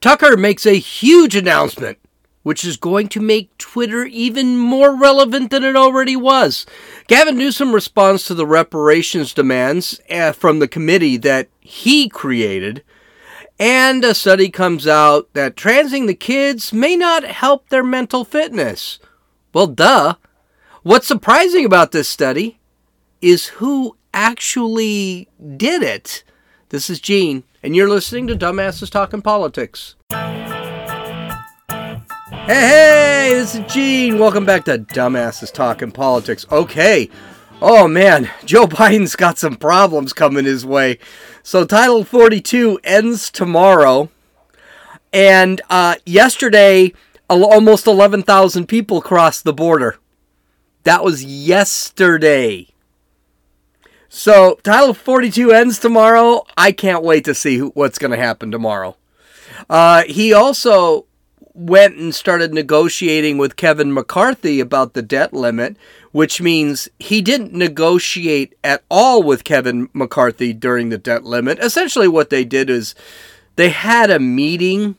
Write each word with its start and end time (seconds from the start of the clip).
Tucker 0.00 0.36
makes 0.36 0.64
a 0.64 0.78
huge 0.78 1.36
announcement, 1.36 1.98
which 2.42 2.64
is 2.64 2.78
going 2.78 3.08
to 3.08 3.20
make 3.20 3.56
Twitter 3.58 4.04
even 4.04 4.56
more 4.56 4.96
relevant 4.96 5.50
than 5.50 5.62
it 5.62 5.76
already 5.76 6.16
was. 6.16 6.64
Gavin 7.06 7.36
Newsom 7.36 7.72
responds 7.72 8.24
to 8.24 8.34
the 8.34 8.46
reparations 8.46 9.34
demands 9.34 10.00
uh, 10.08 10.32
from 10.32 10.58
the 10.58 10.68
committee 10.68 11.18
that 11.18 11.48
he 11.60 12.08
created. 12.08 12.82
And 13.58 14.02
a 14.02 14.14
study 14.14 14.48
comes 14.48 14.86
out 14.86 15.28
that 15.34 15.54
transing 15.54 16.06
the 16.06 16.14
kids 16.14 16.72
may 16.72 16.96
not 16.96 17.24
help 17.24 17.68
their 17.68 17.84
mental 17.84 18.24
fitness. 18.24 18.98
Well, 19.52 19.66
duh. 19.66 20.14
What's 20.82 21.06
surprising 21.06 21.66
about 21.66 21.92
this 21.92 22.08
study 22.08 22.58
is 23.20 23.48
who 23.48 23.98
actually 24.14 25.28
did 25.58 25.82
it. 25.82 26.24
This 26.70 26.88
is 26.88 27.00
Gene, 27.00 27.44
and 27.62 27.76
you're 27.76 27.88
listening 27.88 28.26
to 28.26 28.34
Dumbasses 28.36 28.90
Talking 28.90 29.22
Politics. 29.22 29.96
Hey, 30.10 30.48
hey, 32.46 33.30
this 33.34 33.54
is 33.54 33.72
Gene. 33.72 34.18
Welcome 34.18 34.44
back 34.44 34.64
to 34.64 34.78
Dumbasses 34.78 35.52
Talking 35.52 35.92
Politics. 35.92 36.46
Okay. 36.50 37.10
Oh 37.60 37.86
man, 37.86 38.30
Joe 38.44 38.66
Biden's 38.68 39.14
got 39.16 39.38
some 39.38 39.56
problems 39.56 40.12
coming 40.12 40.46
his 40.46 40.64
way. 40.64 40.98
So, 41.42 41.64
Title 41.64 42.04
42 42.04 42.80
ends 42.82 43.30
tomorrow. 43.30 44.10
And 45.12 45.60
uh, 45.68 45.96
yesterday, 46.06 46.92
almost 47.28 47.86
11,000 47.86 48.66
people 48.66 49.00
crossed 49.02 49.44
the 49.44 49.52
border. 49.52 49.98
That 50.84 51.04
was 51.04 51.24
yesterday. 51.24 52.68
So, 54.12 54.58
Title 54.64 54.92
42 54.92 55.52
ends 55.52 55.78
tomorrow. 55.78 56.44
I 56.56 56.72
can't 56.72 57.04
wait 57.04 57.24
to 57.26 57.34
see 57.34 57.60
what's 57.60 57.96
going 57.96 58.10
to 58.10 58.16
happen 58.16 58.50
tomorrow. 58.50 58.96
Uh, 59.68 60.02
he 60.02 60.32
also 60.32 61.06
went 61.54 61.94
and 61.96 62.12
started 62.12 62.52
negotiating 62.52 63.38
with 63.38 63.54
Kevin 63.54 63.94
McCarthy 63.94 64.58
about 64.58 64.94
the 64.94 65.02
debt 65.02 65.32
limit, 65.32 65.76
which 66.10 66.40
means 66.40 66.88
he 66.98 67.22
didn't 67.22 67.52
negotiate 67.52 68.56
at 68.64 68.82
all 68.90 69.22
with 69.22 69.44
Kevin 69.44 69.88
McCarthy 69.92 70.52
during 70.52 70.88
the 70.88 70.98
debt 70.98 71.22
limit. 71.22 71.60
Essentially, 71.60 72.08
what 72.08 72.30
they 72.30 72.44
did 72.44 72.68
is 72.68 72.96
they 73.54 73.68
had 73.68 74.10
a 74.10 74.18
meeting 74.18 74.96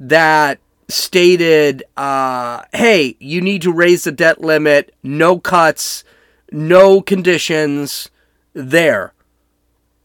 that 0.00 0.60
stated, 0.88 1.82
uh, 1.98 2.62
hey, 2.72 3.16
you 3.20 3.42
need 3.42 3.60
to 3.60 3.70
raise 3.72 4.04
the 4.04 4.12
debt 4.12 4.40
limit, 4.40 4.94
no 5.02 5.38
cuts, 5.38 6.04
no 6.50 7.02
conditions 7.02 8.08
there. 8.54 9.12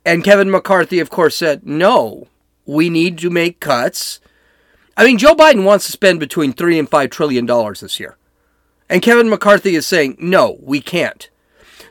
And 0.06 0.24
Kevin 0.24 0.52
McCarthy, 0.52 1.00
of 1.00 1.10
course, 1.10 1.36
said, 1.36 1.66
no, 1.66 2.28
we 2.66 2.90
need 2.90 3.18
to 3.20 3.30
make 3.30 3.60
cuts. 3.60 4.20
I 4.98 5.06
mean, 5.06 5.18
Joe 5.18 5.36
Biden 5.36 5.64
wants 5.64 5.86
to 5.86 5.92
spend 5.92 6.20
between 6.20 6.52
three 6.52 6.78
and 6.78 6.90
five 6.90 7.10
trillion 7.10 7.46
dollars 7.46 7.80
this 7.80 8.00
year. 8.00 8.18
And 8.90 9.02
Kevin 9.02 9.30
McCarthy 9.30 9.76
is 9.76 9.86
saying, 9.86 10.18
no, 10.20 10.58
we 10.62 10.82
can't. 10.82 11.30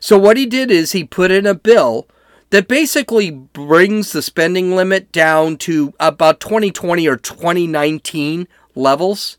So 0.01 0.19
what 0.19 0.37
he 0.37 0.47
did 0.47 0.71
is 0.71 0.93
he 0.93 1.05
put 1.05 1.31
in 1.31 1.47
a 1.47 1.55
bill 1.55 2.09
that 2.51 2.69
basically 2.69 3.31
brings 3.31 4.13
the 4.13 4.23
spending 4.23 4.75
limit 4.75 5.13
down 5.13 5.57
to 5.59 5.93
about 6.01 6.41
2020 6.41 7.07
or 7.07 7.17
2019 7.17 8.49
levels, 8.75 9.37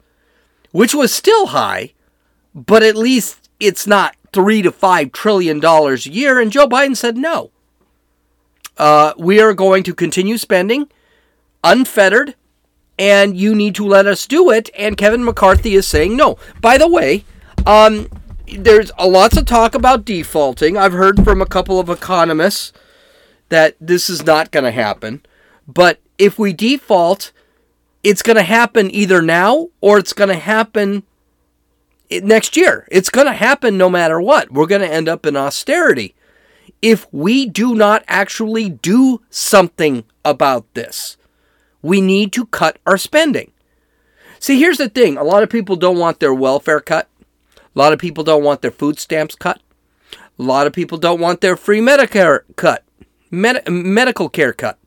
which 0.71 0.93
was 0.93 1.13
still 1.13 1.47
high, 1.47 1.93
but 2.53 2.83
at 2.83 2.95
least 2.95 3.38
it's 3.59 3.87
not 3.87 4.15
three 4.31 4.61
to 4.61 4.71
five 4.71 5.11
trillion 5.11 5.59
dollars 5.59 6.05
a 6.05 6.11
year. 6.11 6.39
And 6.39 6.51
Joe 6.51 6.67
Biden 6.67 6.95
said 6.95 7.17
no. 7.17 7.51
Uh, 8.77 9.13
we 9.17 9.41
are 9.41 9.53
going 9.53 9.83
to 9.83 9.93
continue 9.93 10.37
spending 10.37 10.89
unfettered, 11.63 12.35
and 12.97 13.35
you 13.35 13.53
need 13.53 13.75
to 13.75 13.85
let 13.85 14.07
us 14.07 14.25
do 14.25 14.49
it. 14.49 14.69
And 14.77 14.97
Kevin 14.97 15.23
McCarthy 15.23 15.75
is 15.75 15.85
saying 15.85 16.15
no. 16.15 16.37
By 16.61 16.77
the 16.77 16.87
way, 16.87 17.25
um, 17.65 18.07
there's 18.47 18.91
a 18.97 19.07
lots 19.07 19.37
of 19.37 19.45
talk 19.45 19.75
about 19.75 20.05
defaulting. 20.05 20.77
I've 20.77 20.93
heard 20.93 21.23
from 21.23 21.41
a 21.41 21.45
couple 21.45 21.79
of 21.79 21.89
economists 21.89 22.71
that 23.49 23.75
this 23.79 24.09
is 24.09 24.25
not 24.25 24.51
going 24.51 24.63
to 24.63 24.71
happen. 24.71 25.23
But 25.67 25.99
if 26.17 26.39
we 26.39 26.53
default, 26.53 27.31
it's 28.03 28.21
going 28.21 28.37
to 28.37 28.43
happen 28.43 28.93
either 28.93 29.21
now 29.21 29.69
or 29.81 29.97
it's 29.97 30.13
going 30.13 30.29
to 30.29 30.35
happen 30.35 31.03
next 32.11 32.57
year. 32.57 32.87
It's 32.91 33.09
going 33.09 33.27
to 33.27 33.33
happen 33.33 33.77
no 33.77 33.89
matter 33.89 34.19
what. 34.19 34.51
We're 34.51 34.65
going 34.67 34.81
to 34.81 34.91
end 34.91 35.07
up 35.07 35.25
in 35.25 35.35
austerity 35.35 36.15
if 36.81 37.07
we 37.11 37.45
do 37.45 37.75
not 37.75 38.03
actually 38.07 38.69
do 38.69 39.21
something 39.29 40.03
about 40.23 40.73
this. 40.73 41.17
We 41.81 42.01
need 42.01 42.33
to 42.33 42.45
cut 42.45 42.77
our 42.85 42.97
spending. 42.97 43.51
See, 44.39 44.59
here's 44.59 44.77
the 44.77 44.89
thing 44.89 45.17
a 45.17 45.23
lot 45.23 45.43
of 45.43 45.49
people 45.49 45.75
don't 45.75 45.97
want 45.97 46.19
their 46.19 46.33
welfare 46.33 46.79
cut, 46.79 47.09
a 47.57 47.79
lot 47.79 47.93
of 47.93 47.99
people 47.99 48.23
don't 48.23 48.43
want 48.43 48.61
their 48.61 48.71
food 48.71 48.99
stamps 48.99 49.35
cut, 49.35 49.61
a 50.13 50.43
lot 50.43 50.67
of 50.67 50.73
people 50.73 50.97
don't 50.97 51.19
want 51.19 51.41
their 51.41 51.57
free 51.57 51.81
Medicare 51.81 52.41
cut, 52.55 52.83
med- 53.29 53.67
medical 53.69 54.29
care 54.29 54.53
cut. 54.53 54.77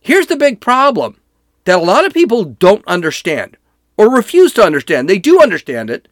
Here's 0.00 0.26
the 0.26 0.36
big 0.36 0.60
problem 0.60 1.18
that 1.64 1.78
a 1.78 1.82
lot 1.82 2.04
of 2.04 2.12
people 2.12 2.44
don't 2.44 2.86
understand 2.86 3.56
or 3.96 4.10
refuse 4.10 4.52
to 4.54 4.64
understand. 4.64 5.08
They 5.08 5.18
do 5.18 5.40
understand 5.40 5.90
it, 5.90 6.08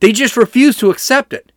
they 0.00 0.12
just 0.12 0.36
refuse 0.36 0.76
to 0.78 0.90
accept 0.90 1.32
it. 1.32 1.52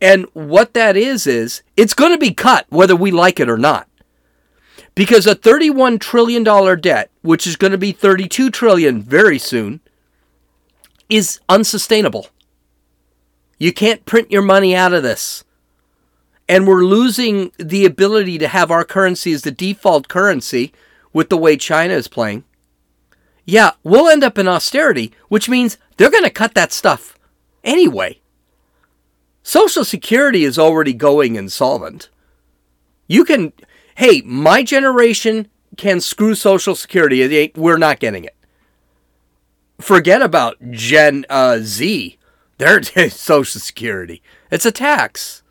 And 0.00 0.26
what 0.32 0.74
that 0.74 0.96
is, 0.96 1.26
is 1.26 1.62
it's 1.76 1.94
going 1.94 2.12
to 2.12 2.18
be 2.18 2.34
cut 2.34 2.66
whether 2.70 2.96
we 2.96 3.10
like 3.10 3.38
it 3.38 3.48
or 3.48 3.58
not. 3.58 3.88
Because 4.94 5.26
a 5.26 5.34
$31 5.34 6.00
trillion 6.00 6.42
debt, 6.80 7.10
which 7.22 7.46
is 7.46 7.56
going 7.56 7.70
to 7.70 7.78
be 7.78 7.92
32 7.92 8.50
trillion 8.50 9.00
very 9.00 9.38
soon, 9.38 9.80
is 11.08 11.40
unsustainable. 11.48 12.28
You 13.58 13.72
can't 13.72 14.04
print 14.04 14.30
your 14.30 14.42
money 14.42 14.74
out 14.74 14.92
of 14.92 15.04
this. 15.04 15.44
And 16.48 16.66
we're 16.66 16.84
losing 16.84 17.52
the 17.58 17.86
ability 17.86 18.38
to 18.38 18.48
have 18.48 18.70
our 18.70 18.84
currency 18.84 19.32
as 19.32 19.42
the 19.42 19.52
default 19.52 20.08
currency 20.08 20.72
with 21.12 21.28
the 21.28 21.36
way 21.36 21.56
China 21.56 21.94
is 21.94 22.08
playing. 22.08 22.44
Yeah, 23.44 23.72
we'll 23.82 24.08
end 24.08 24.22
up 24.22 24.38
in 24.38 24.46
austerity, 24.46 25.12
which 25.28 25.48
means 25.48 25.78
they're 25.96 26.10
going 26.10 26.24
to 26.24 26.30
cut 26.30 26.54
that 26.54 26.72
stuff 26.72 27.18
anyway. 27.64 28.20
Social 29.42 29.84
Security 29.84 30.44
is 30.44 30.58
already 30.58 30.92
going 30.92 31.34
insolvent. 31.36 32.08
You 33.08 33.24
can, 33.24 33.52
hey, 33.96 34.22
my 34.24 34.62
generation 34.62 35.48
can 35.76 36.00
screw 36.00 36.34
Social 36.34 36.74
Security. 36.74 37.52
We're 37.56 37.78
not 37.78 37.98
getting 37.98 38.24
it. 38.24 38.36
Forget 39.80 40.22
about 40.22 40.56
Gen 40.70 41.26
uh, 41.28 41.58
Z. 41.60 42.18
Their 42.58 42.82
Social 43.10 43.60
Security. 43.60 44.22
It's 44.50 44.66
a 44.66 44.72
tax. 44.72 45.42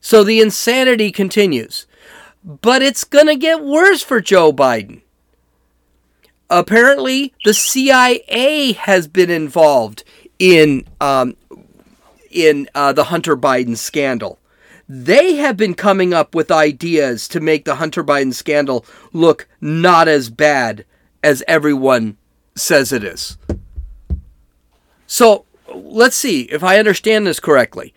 So 0.00 0.22
the 0.22 0.40
insanity 0.40 1.10
continues. 1.10 1.86
But 2.44 2.82
it's 2.82 3.04
going 3.04 3.26
to 3.26 3.36
get 3.36 3.62
worse 3.62 4.02
for 4.02 4.20
Joe 4.20 4.52
Biden. 4.52 5.02
Apparently, 6.50 7.32
the 7.44 7.54
CIA 7.54 8.72
has 8.72 9.06
been 9.06 9.30
involved 9.30 10.02
in 10.40 10.84
um, 11.00 11.36
in 12.30 12.68
uh, 12.74 12.92
the 12.92 13.04
Hunter 13.04 13.36
Biden 13.36 13.76
scandal. 13.76 14.38
They 14.88 15.36
have 15.36 15.56
been 15.56 15.74
coming 15.74 16.12
up 16.12 16.34
with 16.34 16.50
ideas 16.50 17.28
to 17.28 17.40
make 17.40 17.64
the 17.64 17.76
Hunter 17.76 18.02
Biden 18.02 18.34
scandal 18.34 18.84
look 19.12 19.46
not 19.60 20.08
as 20.08 20.30
bad 20.30 20.84
as 21.22 21.44
everyone 21.46 22.16
says 22.56 22.92
it 22.92 23.04
is. 23.04 23.38
So 25.06 25.44
let's 25.72 26.16
see 26.16 26.42
if 26.42 26.64
I 26.64 26.78
understand 26.78 27.26
this 27.26 27.38
correctly. 27.38 27.94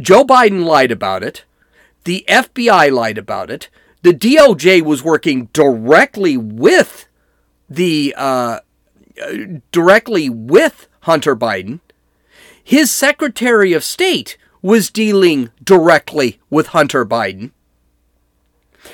Joe 0.00 0.24
Biden 0.24 0.64
lied 0.64 0.90
about 0.90 1.22
it. 1.22 1.44
The 2.04 2.24
FBI 2.28 2.90
lied 2.90 3.18
about 3.18 3.50
it. 3.50 3.68
The 4.02 4.12
DOJ 4.12 4.80
was 4.80 5.02
working 5.02 5.46
directly 5.52 6.38
with 6.38 7.06
the 7.68 8.14
uh, 8.16 8.60
directly 9.72 10.28
with 10.28 10.88
Hunter 11.00 11.36
Biden. 11.36 11.80
His 12.62 12.90
Secretary 12.90 13.72
of 13.72 13.84
State 13.84 14.36
was 14.62 14.90
dealing 14.90 15.50
directly 15.62 16.40
with 16.50 16.68
Hunter 16.68 17.06
Biden. 17.06 17.52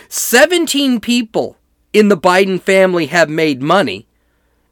17 0.09 1.01
people 1.01 1.57
in 1.93 2.09
the 2.09 2.17
Biden 2.17 2.61
family 2.61 3.07
have 3.07 3.29
made 3.29 3.63
money, 3.63 4.07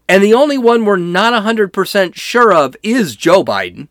and 0.08 0.22
the 0.22 0.34
only 0.34 0.58
one 0.58 0.84
we're 0.84 0.96
not 0.96 1.32
100% 1.32 2.14
sure 2.14 2.52
of 2.52 2.76
is 2.82 3.16
Joe 3.16 3.44
Biden. 3.44 3.88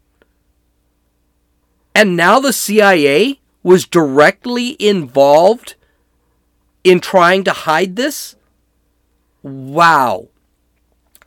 And 1.95 2.15
now 2.15 2.39
the 2.39 2.53
CIA 2.53 3.39
was 3.63 3.85
directly 3.85 4.75
involved 4.79 5.75
in 6.83 6.99
trying 6.99 7.43
to 7.43 7.51
hide 7.51 7.95
this? 7.95 8.35
Wow. 9.43 10.29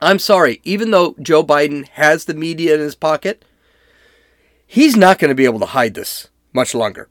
I'm 0.01 0.19
sorry, 0.19 0.59
even 0.63 0.91
though 0.91 1.15
Joe 1.21 1.43
Biden 1.43 1.87
has 1.89 2.25
the 2.25 2.33
media 2.33 2.75
in 2.75 2.81
his 2.81 2.95
pocket, 2.95 3.45
he's 4.67 4.95
not 4.95 5.17
going 5.17 5.29
to 5.29 5.35
be 5.35 5.45
able 5.45 5.59
to 5.59 5.67
hide 5.67 5.93
this 5.93 6.29
much 6.51 6.75
longer. 6.75 7.07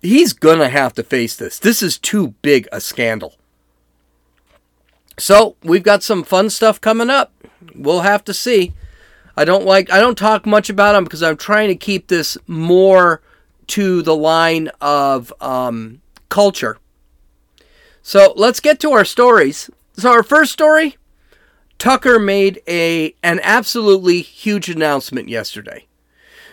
He's 0.00 0.32
going 0.32 0.58
to 0.58 0.68
have 0.68 0.94
to 0.94 1.02
face 1.02 1.36
this. 1.36 1.58
This 1.58 1.82
is 1.82 1.98
too 1.98 2.34
big 2.42 2.66
a 2.72 2.80
scandal. 2.80 3.36
So 5.18 5.56
we've 5.62 5.82
got 5.82 6.02
some 6.02 6.24
fun 6.24 6.50
stuff 6.50 6.80
coming 6.80 7.10
up. 7.10 7.32
We'll 7.74 8.00
have 8.00 8.24
to 8.24 8.34
see. 8.34 8.72
I 9.36 9.44
don't 9.44 9.64
like 9.64 9.90
I 9.90 10.00
don't 10.00 10.18
talk 10.18 10.44
much 10.44 10.68
about 10.68 10.92
them 10.92 11.04
because 11.04 11.22
I'm 11.22 11.36
trying 11.36 11.68
to 11.68 11.74
keep 11.74 12.08
this 12.08 12.36
more 12.46 13.22
to 13.68 14.02
the 14.02 14.16
line 14.16 14.68
of 14.80 15.32
um, 15.40 16.00
culture. 16.28 16.78
So 18.02 18.32
let's 18.36 18.60
get 18.60 18.80
to 18.80 18.92
our 18.92 19.04
stories. 19.04 19.70
So 19.96 20.10
our 20.10 20.22
first 20.22 20.52
story, 20.52 20.96
Tucker 21.78 22.18
made 22.18 22.62
a 22.68 23.14
an 23.22 23.40
absolutely 23.42 24.22
huge 24.22 24.68
announcement 24.68 25.28
yesterday. 25.28 25.86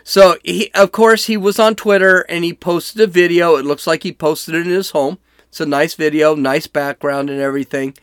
So 0.04 0.38
he, 0.44 0.72
of 0.74 0.92
course, 0.92 1.26
he 1.26 1.38
was 1.38 1.60
on 1.60 1.76
Twitter 1.76 2.22
and 2.30 2.44
he 2.44 2.54
posted 2.54 3.02
a 3.02 3.08
video. 3.08 3.56
It 3.56 3.66
looks 3.66 3.86
like 3.86 4.04
he 4.04 4.12
posted 4.12 4.56
it 4.56 4.66
in 4.66 4.74
his 4.74 4.92
home. 4.92 5.20
It's 5.50 5.60
a 5.60 5.66
nice 5.66 5.94
video, 5.94 6.36
nice 6.36 6.68
background 6.68 7.30
and 7.30 7.40
everything. 7.40 7.96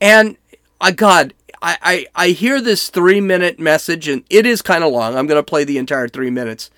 And 0.00 0.36
I, 0.80 0.92
God, 0.92 1.34
I, 1.60 1.76
I, 1.82 2.06
I 2.14 2.28
hear 2.28 2.60
this 2.60 2.88
three 2.88 3.20
minute 3.20 3.58
message 3.58 4.08
and 4.08 4.24
it 4.30 4.46
is 4.46 4.62
kind 4.62 4.82
of 4.82 4.92
long. 4.92 5.16
I'm 5.16 5.26
going 5.26 5.38
to 5.38 5.42
play 5.42 5.64
the 5.64 5.78
entire 5.78 6.08
three 6.08 6.30
minutes. 6.30 6.70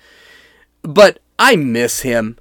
But 0.81 1.19
I 1.39 1.55
miss 1.55 2.01
him. 2.01 2.37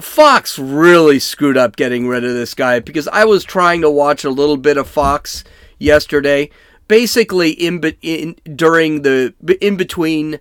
Fox 0.00 0.58
really 0.58 1.18
screwed 1.18 1.56
up 1.56 1.76
getting 1.76 2.06
rid 2.06 2.24
of 2.24 2.34
this 2.34 2.54
guy 2.54 2.80
because 2.80 3.08
I 3.08 3.24
was 3.24 3.44
trying 3.44 3.80
to 3.80 3.90
watch 3.90 4.24
a 4.24 4.30
little 4.30 4.58
bit 4.58 4.76
of 4.76 4.88
Fox 4.88 5.42
yesterday, 5.78 6.50
basically 6.86 7.50
in, 7.50 7.82
in 8.02 8.36
during 8.54 9.02
the 9.02 9.34
in 9.60 9.76
between 9.76 10.38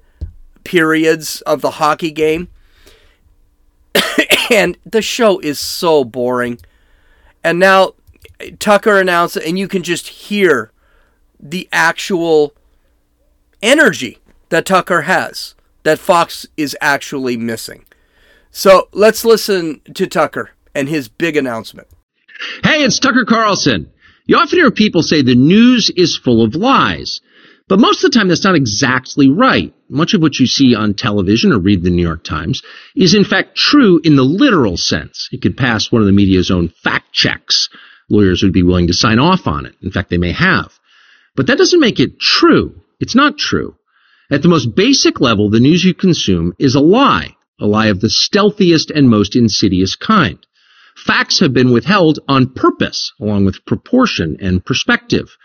periods 0.63 1.41
of 1.41 1.61
the 1.61 1.71
hockey 1.71 2.11
game. 2.11 2.49
and 4.51 4.77
the 4.85 5.01
show 5.01 5.39
is 5.39 5.59
so 5.59 6.03
boring. 6.03 6.59
And 7.43 7.57
now 7.57 7.93
Tucker 8.59 8.99
announced 8.99 9.37
and 9.37 9.57
you 9.57 9.69
can 9.69 9.83
just 9.83 10.07
hear 10.07 10.71
the 11.39 11.69
actual 11.71 12.53
energy 13.61 14.19
that 14.49 14.65
Tucker 14.65 15.03
has 15.03 15.55
that 15.83 15.99
Fox 15.99 16.47
is 16.57 16.75
actually 16.81 17.37
missing. 17.37 17.85
So 18.57 18.87
let's 18.93 19.25
listen 19.25 19.81
to 19.95 20.07
Tucker 20.07 20.51
and 20.73 20.87
his 20.87 21.09
big 21.09 21.35
announcement. 21.35 21.89
Hey, 22.63 22.85
it's 22.85 22.99
Tucker 22.99 23.25
Carlson. 23.25 23.91
You 24.27 24.37
often 24.37 24.57
hear 24.57 24.71
people 24.71 25.03
say 25.03 25.21
the 25.21 25.35
news 25.35 25.91
is 25.93 26.15
full 26.15 26.41
of 26.41 26.55
lies. 26.55 27.19
But 27.67 27.81
most 27.81 28.01
of 28.01 28.11
the 28.11 28.17
time, 28.17 28.29
that's 28.29 28.45
not 28.45 28.55
exactly 28.55 29.29
right. 29.29 29.73
Much 29.89 30.13
of 30.13 30.21
what 30.21 30.39
you 30.39 30.47
see 30.47 30.73
on 30.73 30.93
television 30.93 31.51
or 31.51 31.59
read 31.59 31.83
the 31.83 31.89
New 31.89 32.01
York 32.01 32.23
Times 32.23 32.61
is 32.95 33.13
in 33.13 33.25
fact 33.25 33.57
true 33.57 33.99
in 34.05 34.15
the 34.15 34.23
literal 34.23 34.77
sense. 34.77 35.27
It 35.33 35.41
could 35.41 35.57
pass 35.57 35.91
one 35.91 36.01
of 36.01 36.05
the 36.05 36.13
media's 36.13 36.49
own 36.49 36.69
fact 36.69 37.11
checks. 37.11 37.67
Lawyers 38.09 38.41
would 38.41 38.53
be 38.53 38.63
willing 38.63 38.87
to 38.87 38.93
sign 38.93 39.19
off 39.19 39.47
on 39.47 39.65
it. 39.65 39.75
In 39.83 39.91
fact, 39.91 40.09
they 40.09 40.17
may 40.17 40.31
have. 40.31 40.71
But 41.35 41.47
that 41.47 41.57
doesn't 41.57 41.81
make 41.81 41.99
it 41.99 42.21
true. 42.21 42.79
It's 43.01 43.15
not 43.15 43.37
true. 43.37 43.75
At 44.31 44.43
the 44.43 44.47
most 44.47 44.75
basic 44.77 45.19
level, 45.19 45.49
the 45.49 45.59
news 45.59 45.83
you 45.83 45.93
consume 45.93 46.53
is 46.57 46.75
a 46.75 46.79
lie, 46.79 47.35
a 47.59 47.65
lie 47.65 47.87
of 47.87 48.01
the 48.01 48.09
stealthiest 48.09 48.91
and 48.91 49.09
most 49.09 49.35
insidious 49.35 49.95
kind. 49.95 50.37
Facts 50.95 51.39
have 51.39 51.53
been 51.53 51.71
withheld 51.71 52.19
on 52.27 52.53
purpose, 52.53 53.11
along 53.19 53.45
with 53.45 53.65
proportion 53.65 54.37
and 54.39 54.63
perspective. 54.63 55.35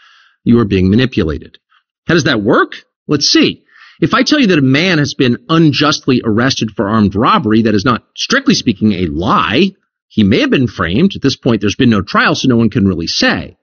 You 0.44 0.58
are 0.60 0.64
being 0.64 0.90
manipulated. 0.90 1.58
How 2.06 2.14
does 2.14 2.24
that 2.24 2.42
work? 2.42 2.84
Let's 3.06 3.26
see. 3.26 3.64
If 4.00 4.14
I 4.14 4.22
tell 4.22 4.40
you 4.40 4.46
that 4.48 4.58
a 4.58 4.62
man 4.62 4.98
has 4.98 5.14
been 5.14 5.44
unjustly 5.48 6.22
arrested 6.24 6.70
for 6.74 6.88
armed 6.88 7.14
robbery, 7.14 7.62
that 7.62 7.74
is 7.74 7.84
not 7.84 8.06
strictly 8.16 8.54
speaking 8.54 8.92
a 8.92 9.06
lie. 9.06 9.72
He 10.08 10.24
may 10.24 10.40
have 10.40 10.50
been 10.50 10.68
framed. 10.68 11.12
At 11.14 11.22
this 11.22 11.36
point, 11.36 11.60
there's 11.60 11.76
been 11.76 11.90
no 11.90 12.00
trial, 12.00 12.34
so 12.34 12.48
no 12.48 12.56
one 12.56 12.70
can 12.70 12.86
really 12.86 13.06
say. 13.06 13.56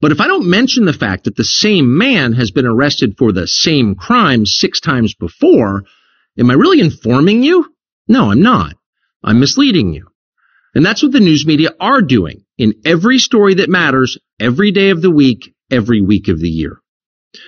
But 0.00 0.12
if 0.12 0.20
I 0.20 0.26
don't 0.26 0.50
mention 0.50 0.84
the 0.84 0.92
fact 0.92 1.24
that 1.24 1.36
the 1.36 1.44
same 1.44 1.96
man 1.96 2.34
has 2.34 2.50
been 2.50 2.66
arrested 2.66 3.14
for 3.16 3.32
the 3.32 3.46
same 3.46 3.94
crime 3.94 4.44
six 4.44 4.78
times 4.78 5.14
before, 5.14 5.84
am 6.38 6.50
I 6.50 6.54
really 6.54 6.80
informing 6.80 7.42
you? 7.42 7.72
No, 8.08 8.30
I'm 8.30 8.42
not. 8.42 8.76
I'm 9.22 9.40
misleading 9.40 9.92
you. 9.92 10.08
And 10.74 10.84
that's 10.84 11.02
what 11.02 11.12
the 11.12 11.20
news 11.20 11.46
media 11.46 11.70
are 11.80 12.02
doing 12.02 12.44
in 12.58 12.74
every 12.84 13.18
story 13.18 13.54
that 13.54 13.70
matters, 13.70 14.18
every 14.38 14.72
day 14.72 14.90
of 14.90 15.02
the 15.02 15.10
week, 15.10 15.54
every 15.70 16.00
week 16.00 16.28
of 16.28 16.38
the 16.38 16.50
year. 16.50 16.80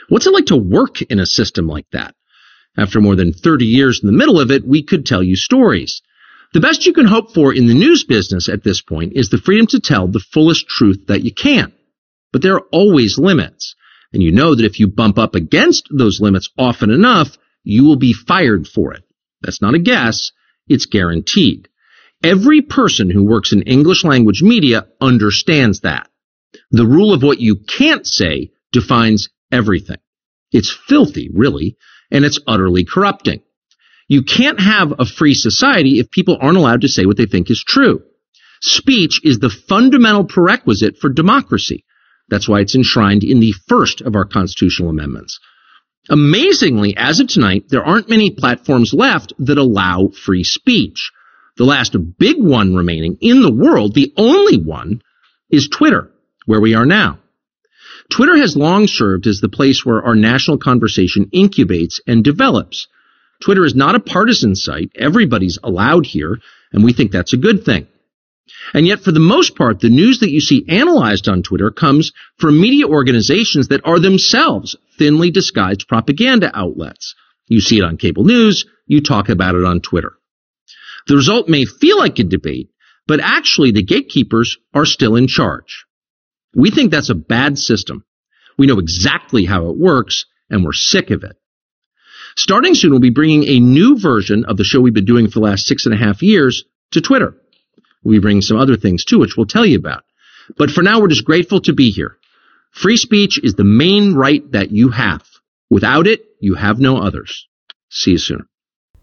What's 0.08 0.26
it 0.26 0.32
like 0.32 0.46
to 0.46 0.56
work 0.56 1.02
in 1.02 1.20
a 1.20 1.26
system 1.26 1.66
like 1.66 1.86
that? 1.92 2.14
After 2.76 3.00
more 3.00 3.16
than 3.16 3.32
30 3.32 3.66
years 3.66 4.00
in 4.02 4.06
the 4.06 4.16
middle 4.16 4.40
of 4.40 4.50
it, 4.50 4.64
we 4.64 4.82
could 4.82 5.04
tell 5.04 5.22
you 5.22 5.36
stories. 5.36 6.00
The 6.54 6.60
best 6.60 6.86
you 6.86 6.92
can 6.92 7.06
hope 7.06 7.34
for 7.34 7.52
in 7.52 7.66
the 7.66 7.74
news 7.74 8.04
business 8.04 8.48
at 8.48 8.64
this 8.64 8.80
point 8.80 9.12
is 9.14 9.28
the 9.28 9.38
freedom 9.38 9.66
to 9.68 9.80
tell 9.80 10.08
the 10.08 10.20
fullest 10.20 10.66
truth 10.66 11.06
that 11.08 11.22
you 11.22 11.32
can. 11.32 11.72
But 12.32 12.42
there 12.42 12.54
are 12.54 12.66
always 12.72 13.18
limits. 13.18 13.74
And 14.12 14.22
you 14.22 14.32
know 14.32 14.54
that 14.54 14.64
if 14.64 14.80
you 14.80 14.88
bump 14.88 15.18
up 15.18 15.34
against 15.34 15.88
those 15.90 16.20
limits 16.20 16.48
often 16.56 16.90
enough, 16.90 17.36
you 17.68 17.84
will 17.84 17.96
be 17.96 18.14
fired 18.14 18.66
for 18.66 18.94
it. 18.94 19.04
That's 19.42 19.60
not 19.60 19.74
a 19.74 19.78
guess. 19.78 20.32
It's 20.68 20.86
guaranteed. 20.86 21.68
Every 22.24 22.62
person 22.62 23.10
who 23.10 23.24
works 23.24 23.52
in 23.52 23.60
English 23.62 24.04
language 24.04 24.42
media 24.42 24.86
understands 25.02 25.80
that. 25.80 26.08
The 26.70 26.86
rule 26.86 27.12
of 27.12 27.22
what 27.22 27.40
you 27.40 27.56
can't 27.56 28.06
say 28.06 28.52
defines 28.72 29.28
everything. 29.52 29.98
It's 30.50 30.70
filthy, 30.70 31.28
really, 31.34 31.76
and 32.10 32.24
it's 32.24 32.40
utterly 32.46 32.84
corrupting. 32.86 33.42
You 34.08 34.22
can't 34.22 34.58
have 34.58 34.94
a 34.98 35.04
free 35.04 35.34
society 35.34 35.98
if 35.98 36.10
people 36.10 36.38
aren't 36.40 36.56
allowed 36.56 36.80
to 36.80 36.88
say 36.88 37.04
what 37.04 37.18
they 37.18 37.26
think 37.26 37.50
is 37.50 37.62
true. 37.62 38.00
Speech 38.62 39.20
is 39.24 39.40
the 39.40 39.50
fundamental 39.50 40.24
prerequisite 40.24 40.96
for 40.96 41.10
democracy. 41.10 41.84
That's 42.30 42.48
why 42.48 42.60
it's 42.60 42.74
enshrined 42.74 43.24
in 43.24 43.40
the 43.40 43.52
first 43.68 44.00
of 44.00 44.16
our 44.16 44.24
constitutional 44.24 44.88
amendments. 44.88 45.38
Amazingly, 46.08 46.96
as 46.96 47.20
of 47.20 47.28
tonight, 47.28 47.64
there 47.68 47.84
aren't 47.84 48.08
many 48.08 48.30
platforms 48.30 48.94
left 48.94 49.32
that 49.38 49.58
allow 49.58 50.08
free 50.08 50.44
speech. 50.44 51.10
The 51.56 51.64
last 51.64 51.96
big 52.18 52.36
one 52.38 52.74
remaining 52.74 53.18
in 53.20 53.42
the 53.42 53.52
world, 53.52 53.94
the 53.94 54.12
only 54.16 54.56
one, 54.56 55.02
is 55.50 55.68
Twitter, 55.68 56.10
where 56.46 56.60
we 56.60 56.74
are 56.74 56.86
now. 56.86 57.18
Twitter 58.10 58.36
has 58.36 58.56
long 58.56 58.86
served 58.86 59.26
as 59.26 59.40
the 59.40 59.50
place 59.50 59.84
where 59.84 60.02
our 60.02 60.14
national 60.14 60.58
conversation 60.58 61.28
incubates 61.32 62.00
and 62.06 62.24
develops. 62.24 62.86
Twitter 63.42 63.64
is 63.64 63.74
not 63.74 63.94
a 63.94 64.00
partisan 64.00 64.54
site. 64.54 64.90
Everybody's 64.94 65.58
allowed 65.62 66.06
here, 66.06 66.38
and 66.72 66.82
we 66.82 66.92
think 66.92 67.12
that's 67.12 67.34
a 67.34 67.38
good 67.38 67.64
thing. 67.64 67.86
And 68.74 68.86
yet, 68.86 69.00
for 69.00 69.12
the 69.12 69.20
most 69.20 69.56
part, 69.56 69.80
the 69.80 69.88
news 69.88 70.20
that 70.20 70.30
you 70.30 70.40
see 70.40 70.64
analyzed 70.68 71.28
on 71.28 71.42
Twitter 71.42 71.70
comes 71.70 72.12
from 72.38 72.60
media 72.60 72.86
organizations 72.86 73.68
that 73.68 73.80
are 73.84 73.98
themselves 73.98 74.76
thinly 74.98 75.30
disguised 75.30 75.88
propaganda 75.88 76.50
outlets. 76.54 77.14
You 77.46 77.60
see 77.60 77.78
it 77.78 77.84
on 77.84 77.96
cable 77.96 78.24
news, 78.24 78.66
you 78.86 79.00
talk 79.00 79.28
about 79.28 79.54
it 79.54 79.64
on 79.64 79.80
Twitter. 79.80 80.12
The 81.06 81.16
result 81.16 81.48
may 81.48 81.64
feel 81.64 81.98
like 81.98 82.18
a 82.18 82.24
debate, 82.24 82.70
but 83.06 83.20
actually 83.20 83.70
the 83.70 83.82
gatekeepers 83.82 84.58
are 84.74 84.84
still 84.84 85.16
in 85.16 85.26
charge. 85.26 85.86
We 86.54 86.70
think 86.70 86.90
that's 86.90 87.10
a 87.10 87.14
bad 87.14 87.58
system. 87.58 88.04
We 88.58 88.66
know 88.66 88.78
exactly 88.78 89.44
how 89.44 89.70
it 89.70 89.78
works, 89.78 90.26
and 90.50 90.64
we're 90.64 90.72
sick 90.72 91.10
of 91.10 91.22
it. 91.24 91.36
Starting 92.36 92.74
soon, 92.74 92.90
we'll 92.90 93.00
be 93.00 93.10
bringing 93.10 93.44
a 93.44 93.60
new 93.60 93.98
version 93.98 94.44
of 94.44 94.56
the 94.56 94.64
show 94.64 94.80
we've 94.80 94.94
been 94.94 95.04
doing 95.04 95.26
for 95.26 95.40
the 95.40 95.44
last 95.46 95.66
six 95.66 95.86
and 95.86 95.94
a 95.94 95.98
half 95.98 96.22
years 96.22 96.64
to 96.92 97.00
Twitter. 97.00 97.34
We'll 98.02 98.14
be 98.14 98.20
bringing 98.20 98.42
some 98.42 98.58
other 98.58 98.76
things 98.76 99.04
too, 99.04 99.18
which 99.18 99.36
we'll 99.36 99.46
tell 99.46 99.66
you 99.66 99.78
about. 99.78 100.04
But 100.56 100.70
for 100.70 100.82
now, 100.82 101.00
we're 101.00 101.08
just 101.08 101.24
grateful 101.24 101.60
to 101.62 101.72
be 101.72 101.90
here. 101.90 102.16
Free 102.70 102.96
speech 102.96 103.40
is 103.42 103.54
the 103.54 103.64
main 103.64 104.14
right 104.14 104.50
that 104.52 104.70
you 104.70 104.90
have. 104.90 105.26
Without 105.70 106.06
it, 106.06 106.24
you 106.40 106.54
have 106.54 106.78
no 106.78 106.98
others. 106.98 107.46
See 107.90 108.12
you 108.12 108.18
soon. 108.18 108.46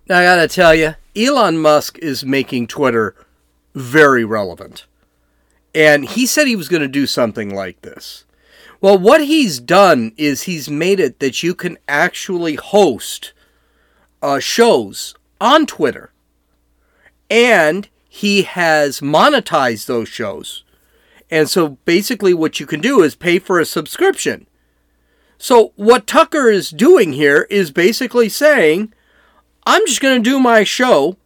I 0.09 0.23
gotta 0.23 0.47
tell 0.47 0.73
you, 0.73 0.95
Elon 1.15 1.57
Musk 1.57 1.97
is 1.99 2.25
making 2.25 2.67
Twitter 2.67 3.15
very 3.73 4.23
relevant. 4.23 4.85
And 5.73 6.05
he 6.05 6.25
said 6.25 6.47
he 6.47 6.55
was 6.55 6.69
going 6.69 6.81
to 6.81 6.87
do 6.87 7.05
something 7.05 7.53
like 7.53 7.81
this. 7.81 8.23
Well, 8.79 8.97
what 8.97 9.25
he's 9.25 9.59
done 9.59 10.13
is 10.15 10.43
he's 10.43 10.69
made 10.69 10.99
it 10.99 11.19
that 11.19 11.43
you 11.43 11.53
can 11.53 11.77
actually 11.87 12.55
host 12.55 13.33
uh, 14.21 14.39
shows 14.39 15.15
on 15.41 15.65
Twitter. 15.65 16.11
And 17.29 17.89
he 18.15 18.43
has 18.43 19.01
monetized 19.01 19.87
those 19.87 20.07
shows. 20.07 20.63
And 21.29 21.49
so 21.49 21.71
basically, 21.83 22.33
what 22.33 22.61
you 22.61 22.65
can 22.65 22.79
do 22.79 23.03
is 23.03 23.13
pay 23.13 23.39
for 23.39 23.59
a 23.59 23.65
subscription. 23.65 24.47
So, 25.37 25.73
what 25.75 26.07
Tucker 26.07 26.49
is 26.49 26.69
doing 26.69 27.11
here 27.11 27.45
is 27.49 27.71
basically 27.71 28.29
saying, 28.29 28.93
I'm 29.65 29.85
just 29.85 29.99
going 29.99 30.23
to 30.23 30.29
do 30.29 30.39
my 30.39 30.63
show 30.63 31.17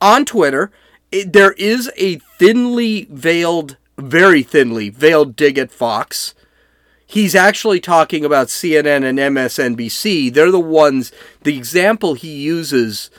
on 0.00 0.24
Twitter 0.24 0.70
it, 1.10 1.32
there 1.32 1.52
is 1.52 1.90
a 1.96 2.20
thinly 2.38 3.08
veiled, 3.10 3.76
very 3.98 4.44
thinly 4.44 4.90
veiled 4.90 5.34
dig 5.34 5.58
at 5.58 5.72
Fox. 5.72 6.36
He's 7.04 7.34
actually 7.34 7.80
talking 7.80 8.24
about 8.24 8.46
CNN 8.46 9.02
and 9.02 9.18
MSNBC. 9.18 10.32
They're 10.32 10.52
the 10.52 10.60
ones, 10.60 11.10
the 11.42 11.56
example 11.56 12.14
he 12.14 12.32
uses 12.32 13.10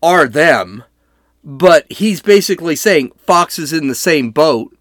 are 0.00 0.28
them, 0.28 0.84
but 1.44 1.90
he's 1.90 2.22
basically 2.22 2.76
saying 2.76 3.12
Fox 3.18 3.58
is 3.58 3.72
in 3.72 3.88
the 3.88 3.94
same 3.94 4.30
boat. 4.30 4.76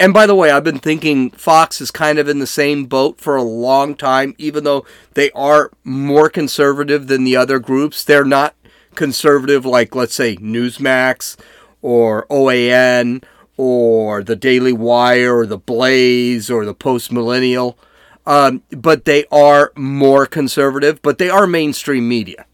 and 0.00 0.14
by 0.14 0.26
the 0.26 0.34
way, 0.34 0.50
I've 0.50 0.64
been 0.64 0.78
thinking 0.78 1.30
Fox 1.30 1.80
is 1.80 1.90
kind 1.90 2.18
of 2.18 2.28
in 2.28 2.38
the 2.38 2.46
same 2.46 2.84
boat 2.84 3.20
for 3.20 3.34
a 3.34 3.42
long 3.42 3.96
time, 3.96 4.34
even 4.38 4.62
though 4.64 4.84
they 5.14 5.30
are 5.32 5.70
more 5.82 6.28
conservative 6.30 7.08
than 7.08 7.24
the 7.24 7.36
other 7.36 7.58
groups. 7.58 8.04
They're 8.04 8.24
not 8.24 8.54
conservative 8.94 9.64
like, 9.66 9.94
let's 9.94 10.14
say, 10.14 10.36
Newsmax 10.36 11.36
or 11.82 12.26
OAN 12.28 13.24
or 13.56 14.22
the 14.22 14.36
Daily 14.36 14.72
Wire 14.72 15.36
or 15.36 15.46
the 15.46 15.58
Blaze 15.58 16.48
or 16.50 16.64
the 16.64 16.74
Post 16.74 17.10
Millennial. 17.10 17.76
Um, 18.24 18.62
but 18.70 19.04
they 19.04 19.24
are 19.32 19.72
more 19.74 20.26
conservative, 20.26 21.00
but 21.02 21.18
they 21.18 21.30
are 21.30 21.46
mainstream 21.46 22.08
media, 22.08 22.46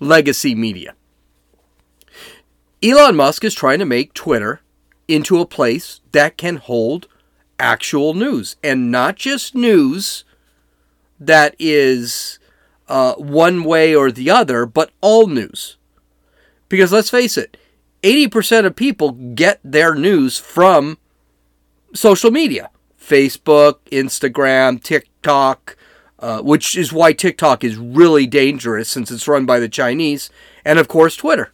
legacy 0.00 0.54
media. 0.54 0.94
Elon 2.82 3.16
Musk 3.16 3.42
is 3.44 3.54
trying 3.54 3.80
to 3.80 3.84
make 3.84 4.14
Twitter 4.14 4.60
into 5.08 5.40
a 5.40 5.46
place 5.46 6.00
that 6.12 6.36
can 6.36 6.56
hold 6.56 7.08
actual 7.58 8.14
news 8.14 8.54
and 8.62 8.90
not 8.92 9.16
just 9.16 9.54
news 9.54 10.24
that 11.18 11.56
is 11.58 12.38
uh, 12.86 13.14
one 13.14 13.64
way 13.64 13.96
or 13.96 14.12
the 14.12 14.30
other, 14.30 14.64
but 14.64 14.92
all 15.00 15.26
news. 15.26 15.76
Because 16.68 16.92
let's 16.92 17.10
face 17.10 17.36
it, 17.36 17.56
80% 18.04 18.64
of 18.64 18.76
people 18.76 19.10
get 19.12 19.58
their 19.64 19.96
news 19.96 20.38
from 20.38 20.98
social 21.94 22.30
media 22.30 22.70
Facebook, 23.00 23.78
Instagram, 23.90 24.80
TikTok, 24.80 25.76
uh, 26.20 26.42
which 26.42 26.76
is 26.76 26.92
why 26.92 27.12
TikTok 27.12 27.64
is 27.64 27.76
really 27.76 28.26
dangerous 28.26 28.88
since 28.88 29.10
it's 29.10 29.26
run 29.26 29.46
by 29.46 29.58
the 29.58 29.68
Chinese, 29.68 30.30
and 30.64 30.78
of 30.78 30.86
course, 30.86 31.16
Twitter. 31.16 31.52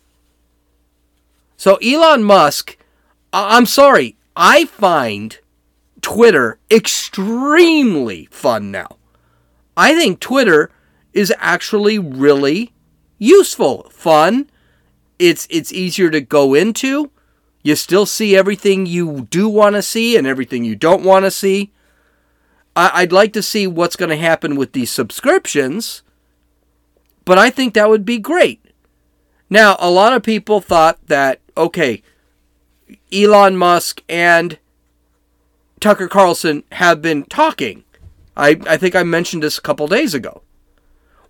So 1.56 1.76
Elon 1.76 2.22
Musk 2.22 2.76
I'm 3.34 3.66
sorry. 3.66 4.16
I 4.36 4.64
find 4.64 5.38
Twitter 6.00 6.60
extremely 6.70 8.26
fun 8.30 8.70
now. 8.70 8.96
I 9.76 9.96
think 9.96 10.20
Twitter 10.20 10.70
is 11.12 11.34
actually 11.38 11.98
really 11.98 12.72
useful, 13.18 13.90
fun. 13.90 14.48
It's 15.18 15.48
it's 15.50 15.72
easier 15.72 16.10
to 16.10 16.20
go 16.20 16.54
into. 16.54 17.10
You 17.64 17.74
still 17.74 18.06
see 18.06 18.36
everything 18.36 18.86
you 18.86 19.26
do 19.30 19.48
want 19.48 19.74
to 19.74 19.82
see 19.82 20.16
and 20.16 20.26
everything 20.26 20.64
you 20.64 20.76
don't 20.76 21.02
want 21.02 21.24
to 21.24 21.30
see. 21.30 21.72
I, 22.76 23.02
would 23.02 23.12
like 23.12 23.32
to 23.34 23.42
see 23.42 23.66
what's 23.66 23.96
going 23.96 24.10
to 24.10 24.16
happen 24.16 24.56
with 24.56 24.72
these 24.72 24.90
subscriptions, 24.90 26.02
but 27.24 27.38
I 27.38 27.48
think 27.48 27.74
that 27.74 27.88
would 27.88 28.04
be 28.04 28.18
great. 28.18 28.60
Now, 29.48 29.76
a 29.78 29.90
lot 29.90 30.12
of 30.12 30.24
people 30.24 30.60
thought 30.60 30.98
that 31.06 31.40
okay, 31.56 32.02
Elon 33.12 33.56
Musk 33.56 34.02
and 34.08 34.58
Tucker 35.80 36.08
Carlson 36.08 36.64
have 36.72 37.02
been 37.02 37.24
talking. 37.24 37.84
I, 38.36 38.60
I 38.66 38.76
think 38.76 38.96
I 38.96 39.02
mentioned 39.02 39.42
this 39.42 39.58
a 39.58 39.62
couple 39.62 39.86
days 39.86 40.14
ago. 40.14 40.42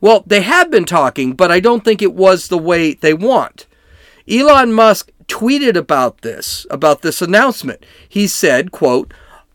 Well, 0.01 0.23
they 0.27 0.43
have 0.43 0.71
been 0.71 0.85
talking, 0.85 1.33
but 1.33 1.51
I 1.51 1.61
don't 1.61 1.85
think 1.85 2.03
it 2.03 2.15
was 2.15 2.49
the 2.49 2.59
way 2.59 2.95
they 2.95 3.15
want. 3.15 3.67
Elon 4.29 4.73
Musk 4.73 5.11
tweeted 5.27 5.77
about 5.77 6.23
this, 6.23 6.67
about 6.71 7.03
this 7.03 7.23
announcement. 7.23 7.85
He 8.09 8.27
said, 8.27 8.71
quote, 8.71 9.13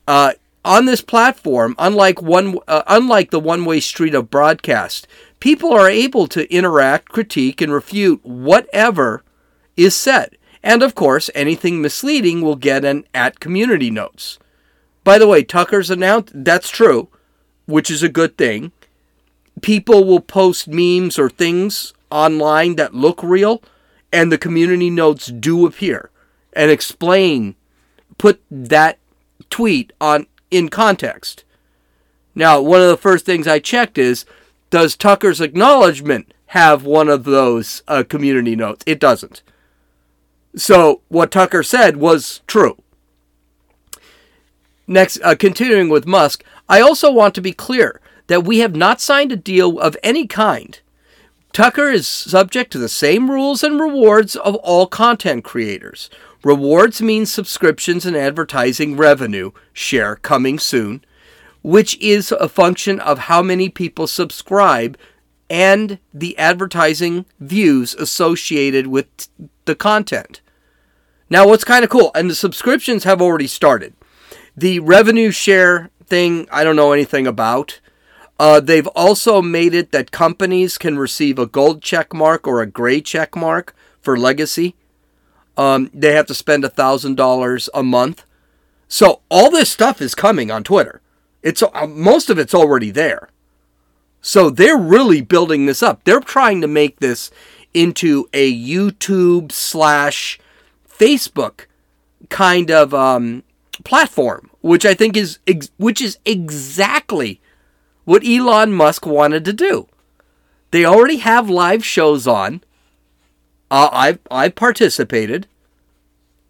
uh, 0.08 0.34
on 0.66 0.86
this 0.86 1.02
platform, 1.02 1.76
unlike 1.78 2.22
one, 2.22 2.58
uh, 2.68 2.84
unlike 2.88 3.32
the 3.32 3.40
one-way 3.40 3.80
street 3.80 4.14
of 4.14 4.30
broadcast, 4.30 5.08
people 5.40 5.72
are 5.72 5.90
able 5.90 6.28
to 6.28 6.52
interact, 6.54 7.10
critique, 7.10 7.62
and 7.62 7.72
refute 7.72 8.24
whatever 8.26 9.24
is 9.78 9.96
said. 9.96 10.38
And 10.64 10.84
of 10.84 10.96
course, 10.96 11.30
anything 11.34 11.82
misleading 11.82 12.42
will 12.42 12.56
get 12.56 12.84
an 12.84 13.06
at 13.14 13.40
community 13.40 13.90
notes. 13.90 14.40
By 15.04 15.18
the 15.18 15.28
way, 15.28 15.44
Tucker's 15.44 15.90
announced 15.90 16.32
that's 16.34 16.70
true, 16.70 17.08
which 17.66 17.90
is 17.90 18.04
a 18.04 18.10
good 18.10 18.38
thing. 18.38 18.72
People 19.62 20.06
will 20.06 20.20
post 20.20 20.68
memes 20.68 21.18
or 21.18 21.30
things 21.30 21.94
online 22.12 22.76
that 22.76 22.94
look 22.94 23.22
real, 23.24 23.62
and 24.12 24.32
the 24.32 24.38
community 24.38 24.90
notes 24.90 25.28
do 25.28 25.66
appear 25.66 26.10
and 26.54 26.72
explain, 26.72 27.56
put 28.18 28.42
that 28.50 28.98
tweet 29.50 29.94
on 30.02 30.28
in 30.52 30.70
context. 30.70 31.44
Now, 32.36 32.62
one 32.62 32.82
of 32.82 32.88
the 32.88 32.98
first 32.98 33.26
things 33.26 33.48
I 33.48 33.60
checked 33.60 33.98
is 33.98 34.26
does 34.70 34.96
Tucker's 34.96 35.42
acknowledgement 35.42 36.34
have 36.48 36.84
one 36.84 37.10
of 37.10 37.24
those 37.24 37.84
uh, 37.88 38.04
community 38.08 38.56
notes? 38.56 38.84
It 38.86 39.00
doesn't. 39.00 39.42
So 40.56 41.02
what 41.10 41.32
Tucker 41.32 41.64
said 41.64 41.98
was 41.98 42.42
true. 42.48 42.78
Next, 44.88 45.20
uh, 45.24 45.36
continuing 45.36 45.90
with 45.90 46.08
Musk, 46.08 46.44
I 46.68 46.82
also 46.82 47.12
want 47.12 47.36
to 47.36 47.42
be 47.42 47.52
clear 47.52 48.02
that 48.28 48.44
we 48.44 48.60
have 48.60 48.76
not 48.76 49.02
signed 49.02 49.32
a 49.32 49.36
deal 49.36 49.80
of 49.80 49.96
any 50.04 50.26
kind. 50.26 50.80
Tucker 51.54 51.90
is 51.90 52.08
subject 52.08 52.72
to 52.72 52.78
the 52.78 52.90
same 52.90 53.30
rules 53.30 53.64
and 53.64 53.80
rewards 53.80 54.36
of 54.36 54.56
all 54.56 54.88
content 54.88 55.44
creators. 55.44 56.10
Rewards 56.44 57.02
means 57.02 57.32
subscriptions 57.32 58.06
and 58.06 58.16
advertising 58.16 58.96
revenue 58.96 59.52
share 59.74 60.16
coming 60.16 60.58
soon, 60.58 61.04
which 61.62 61.98
is 61.98 62.32
a 62.32 62.48
function 62.48 63.00
of 63.00 63.20
how 63.20 63.42
many 63.42 63.68
people 63.68 64.08
subscribe 64.08 64.98
and 65.50 65.98
the 66.14 66.38
advertising 66.38 67.26
views 67.40 67.96
associated 67.96 68.88
with 68.88 69.08
the 69.70 69.76
content. 69.76 70.42
Now, 71.30 71.48
what's 71.48 71.64
kind 71.64 71.84
of 71.84 71.92
cool, 71.92 72.12
and 72.16 72.30
the 72.30 72.36
subscriptions 72.36 73.04
have 73.04 73.22
already 73.22 73.46
started. 73.46 73.94
The 74.58 74.80
revenue 74.80 75.30
share 75.30 75.92
thing, 76.06 76.48
I 76.52 76.64
don't 76.64 76.76
know 76.76 76.92
anything 76.92 77.28
about. 77.28 77.80
Uh, 78.40 78.60
they've 78.60 78.88
also 78.88 79.42
made 79.42 79.76
it 79.76 79.92
that 79.92 80.12
companies 80.12 80.80
can 80.80 80.98
receive 80.98 81.38
a 81.38 81.46
gold 81.46 81.84
check 81.84 82.14
mark 82.14 82.48
or 82.48 82.62
a 82.62 82.66
gray 82.66 83.00
check 83.00 83.36
mark 83.36 83.76
for 84.02 84.18
legacy. 84.18 84.76
Um, 85.56 85.92
they 85.94 86.14
have 86.14 86.26
to 86.28 86.34
spend 86.34 86.64
$1,000 86.64 87.70
a 87.74 87.84
month. 87.84 88.26
So 88.88 89.22
all 89.30 89.52
this 89.52 89.70
stuff 89.70 90.02
is 90.02 90.16
coming 90.16 90.50
on 90.50 90.64
Twitter. 90.64 91.02
It's 91.44 91.62
uh, 91.62 91.86
most 91.88 92.30
of 92.30 92.40
it's 92.40 92.56
already 92.56 92.90
there. 92.90 93.30
So 94.22 94.50
they're 94.50 94.78
really 94.78 95.22
building 95.22 95.68
this 95.68 95.84
up. 95.84 96.04
They're 96.04 96.20
trying 96.20 96.62
to 96.62 96.68
make 96.68 97.00
this 97.00 97.30
into 97.74 98.28
a 98.34 98.52
YouTube 98.54 99.52
slash 99.52 100.40
Facebook 100.90 101.66
kind 102.30 102.70
of 102.70 102.94
um, 102.94 103.44
platform, 103.84 104.50
which 104.62 104.86
I 104.86 104.94
think 104.94 105.16
is 105.16 105.40
ex- 105.48 105.72
which 105.78 106.02
is 106.02 106.18
exactly 106.26 107.40
what 108.06 108.26
Elon 108.26 108.74
Musk 108.74 109.06
wanted 109.06 109.46
to 109.46 109.54
do. 109.54 109.88
They 110.72 110.86
already 110.86 111.18
have 111.18 111.50
live 111.50 111.86
shows 111.86 112.28
on. 112.28 112.62
Uh, 113.72 113.90
I've 113.92 114.20
I 114.30 114.50
participated. 114.50 115.48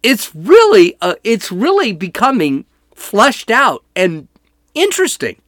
It's 0.02 0.34
really 0.34 0.96
uh, 1.00 1.14
it's 1.22 1.52
really 1.52 1.92
becoming 1.92 2.64
fleshed 2.94 3.50
out 3.50 3.84
and 3.94 4.28
interesting. 4.74 5.40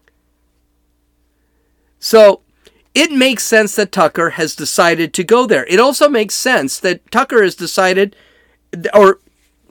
So 1.98 2.40
it 2.94 3.10
makes 3.10 3.44
sense 3.44 3.76
that 3.76 3.92
Tucker 3.92 4.30
has 4.30 4.54
decided 4.54 5.14
to 5.14 5.24
go 5.24 5.46
there. 5.46 5.66
It 5.66 5.80
also 5.80 6.08
makes 6.08 6.34
sense 6.34 6.78
that 6.80 7.10
Tucker 7.10 7.42
has 7.42 7.54
decided 7.54 8.14
or 8.94 9.18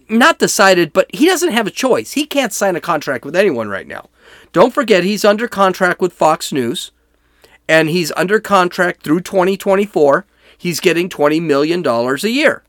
not 0.09 0.39
decided, 0.39 0.91
but 0.93 1.13
he 1.13 1.25
doesn't 1.25 1.53
have 1.53 1.67
a 1.67 1.71
choice. 1.71 2.13
He 2.13 2.25
can't 2.25 2.53
sign 2.53 2.75
a 2.75 2.81
contract 2.81 3.25
with 3.25 3.35
anyone 3.35 3.69
right 3.69 3.87
now. 3.87 4.09
Don't 4.51 4.73
forget, 4.73 5.03
he's 5.03 5.23
under 5.23 5.47
contract 5.47 6.01
with 6.01 6.13
Fox 6.13 6.51
News, 6.51 6.91
and 7.67 7.89
he's 7.89 8.11
under 8.17 8.39
contract 8.39 9.03
through 9.03 9.21
2024. 9.21 10.25
He's 10.57 10.79
getting 10.79 11.09
$20 11.09 11.41
million 11.41 11.85
a 11.87 12.27
year. 12.27 12.63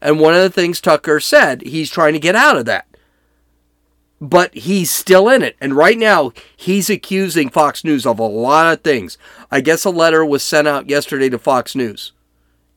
And 0.00 0.20
one 0.20 0.34
of 0.34 0.42
the 0.42 0.50
things 0.50 0.80
Tucker 0.80 1.20
said, 1.20 1.62
he's 1.62 1.90
trying 1.90 2.12
to 2.12 2.18
get 2.18 2.34
out 2.34 2.56
of 2.56 2.64
that. 2.66 2.86
But 4.20 4.54
he's 4.54 4.90
still 4.90 5.28
in 5.28 5.42
it. 5.42 5.56
And 5.60 5.74
right 5.74 5.96
now, 5.96 6.32
he's 6.56 6.90
accusing 6.90 7.50
Fox 7.50 7.84
News 7.84 8.04
of 8.04 8.18
a 8.18 8.26
lot 8.26 8.72
of 8.72 8.82
things. 8.82 9.16
I 9.50 9.60
guess 9.60 9.84
a 9.84 9.90
letter 9.90 10.24
was 10.24 10.42
sent 10.42 10.66
out 10.66 10.88
yesterday 10.88 11.28
to 11.28 11.38
Fox 11.38 11.76
News 11.76 12.12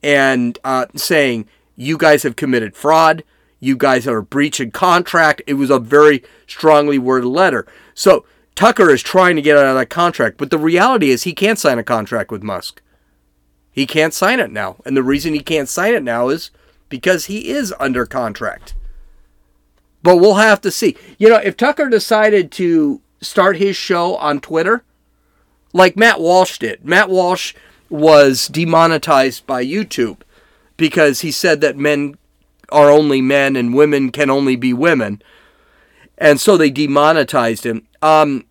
and 0.02 0.58
uh, 0.62 0.86
saying, 0.94 1.48
you 1.76 1.98
guys 1.98 2.22
have 2.22 2.36
committed 2.36 2.76
fraud. 2.76 3.24
You 3.58 3.76
guys 3.76 4.06
are 4.06 4.22
breaching 4.22 4.70
contract. 4.70 5.42
It 5.46 5.54
was 5.54 5.70
a 5.70 5.78
very 5.78 6.22
strongly 6.46 6.98
worded 6.98 7.28
letter. 7.28 7.66
So 7.94 8.24
Tucker 8.54 8.90
is 8.90 9.02
trying 9.02 9.36
to 9.36 9.42
get 9.42 9.56
out 9.56 9.66
of 9.66 9.76
that 9.76 9.88
contract, 9.88 10.36
but 10.36 10.50
the 10.50 10.58
reality 10.58 11.10
is 11.10 11.22
he 11.22 11.32
can't 11.32 11.58
sign 11.58 11.78
a 11.78 11.84
contract 11.84 12.30
with 12.30 12.42
Musk. 12.42 12.82
He 13.70 13.86
can't 13.86 14.12
sign 14.12 14.40
it 14.40 14.50
now. 14.50 14.76
And 14.84 14.96
the 14.96 15.02
reason 15.02 15.32
he 15.32 15.40
can't 15.40 15.68
sign 15.68 15.94
it 15.94 16.02
now 16.02 16.28
is 16.28 16.50
because 16.88 17.26
he 17.26 17.48
is 17.48 17.74
under 17.80 18.04
contract. 18.04 18.74
But 20.02 20.16
we'll 20.16 20.34
have 20.34 20.60
to 20.62 20.70
see. 20.70 20.96
You 21.18 21.28
know, 21.28 21.36
if 21.36 21.56
Tucker 21.56 21.88
decided 21.88 22.50
to 22.52 23.00
start 23.20 23.56
his 23.56 23.76
show 23.76 24.16
on 24.16 24.40
Twitter, 24.40 24.82
like 25.72 25.96
Matt 25.96 26.20
Walsh 26.20 26.58
did, 26.58 26.84
Matt 26.84 27.08
Walsh 27.08 27.54
was 27.88 28.48
demonetized 28.48 29.46
by 29.46 29.64
YouTube 29.64 30.18
because 30.76 31.20
he 31.20 31.30
said 31.30 31.60
that 31.60 31.76
men 31.76 32.16
are 32.70 32.90
only 32.90 33.20
men 33.20 33.54
and 33.54 33.74
women 33.74 34.10
can 34.10 34.30
only 34.30 34.56
be 34.56 34.72
women. 34.72 35.22
and 36.18 36.40
so 36.40 36.56
they 36.56 36.70
demonetized 36.70 37.64
him. 37.66 37.86
Um, 38.00 38.44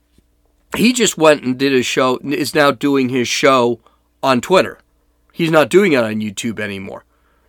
he 0.76 0.94
just 0.94 1.18
went 1.18 1.44
and 1.44 1.58
did 1.58 1.74
a 1.74 1.84
show. 1.84 2.18
Is 2.24 2.56
now 2.56 2.72
doing 2.72 3.10
his 3.10 3.28
show 3.28 3.80
on 4.24 4.42
Twitter. 4.42 4.78
He's 5.34 5.52
not 5.52 5.70
doing 5.70 5.94
it 5.94 6.04
on 6.04 6.22
YouTube 6.22 6.60
anymore. 6.60 7.04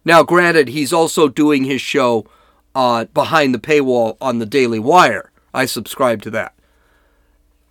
Now, 0.04 0.22
granted, 0.22 0.68
he's 0.68 0.92
also 0.92 1.28
doing 1.28 1.64
his 1.64 1.80
show 1.80 2.26
uh, 2.74 3.04
behind 3.06 3.54
the 3.54 3.58
paywall 3.58 4.16
on 4.20 4.38
the 4.38 4.46
Daily 4.46 4.78
Wire. 4.78 5.30
I 5.54 5.66
subscribe 5.66 6.22
to 6.22 6.30
that. 6.30 6.54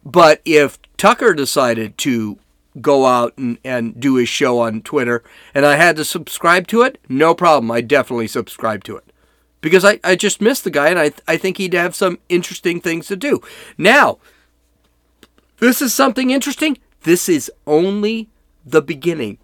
But 0.03 0.41
if 0.45 0.79
Tucker 0.97 1.33
decided 1.33 1.97
to 1.99 2.37
go 2.79 3.05
out 3.05 3.37
and, 3.37 3.57
and 3.63 3.99
do 3.99 4.15
his 4.15 4.29
show 4.29 4.59
on 4.59 4.81
Twitter 4.81 5.23
and 5.53 5.65
I 5.65 5.75
had 5.75 5.95
to 5.97 6.05
subscribe 6.05 6.67
to 6.67 6.83
it, 6.83 6.99
no 7.09 7.33
problem. 7.33 7.69
I 7.71 7.81
definitely 7.81 8.27
subscribe 8.27 8.83
to 8.85 8.95
it. 8.95 9.11
Because 9.59 9.85
I, 9.85 9.99
I 10.03 10.15
just 10.15 10.41
miss 10.41 10.61
the 10.61 10.71
guy 10.71 10.89
and 10.89 10.99
I, 10.99 11.11
I 11.27 11.37
think 11.37 11.57
he'd 11.57 11.73
have 11.73 11.95
some 11.95 12.17
interesting 12.29 12.81
things 12.81 13.07
to 13.07 13.15
do. 13.15 13.41
Now, 13.77 14.17
this 15.59 15.81
is 15.81 15.93
something 15.93 16.31
interesting. 16.31 16.79
This 17.03 17.29
is 17.29 17.51
only 17.67 18.29
the 18.65 18.81
beginning. 18.81 19.37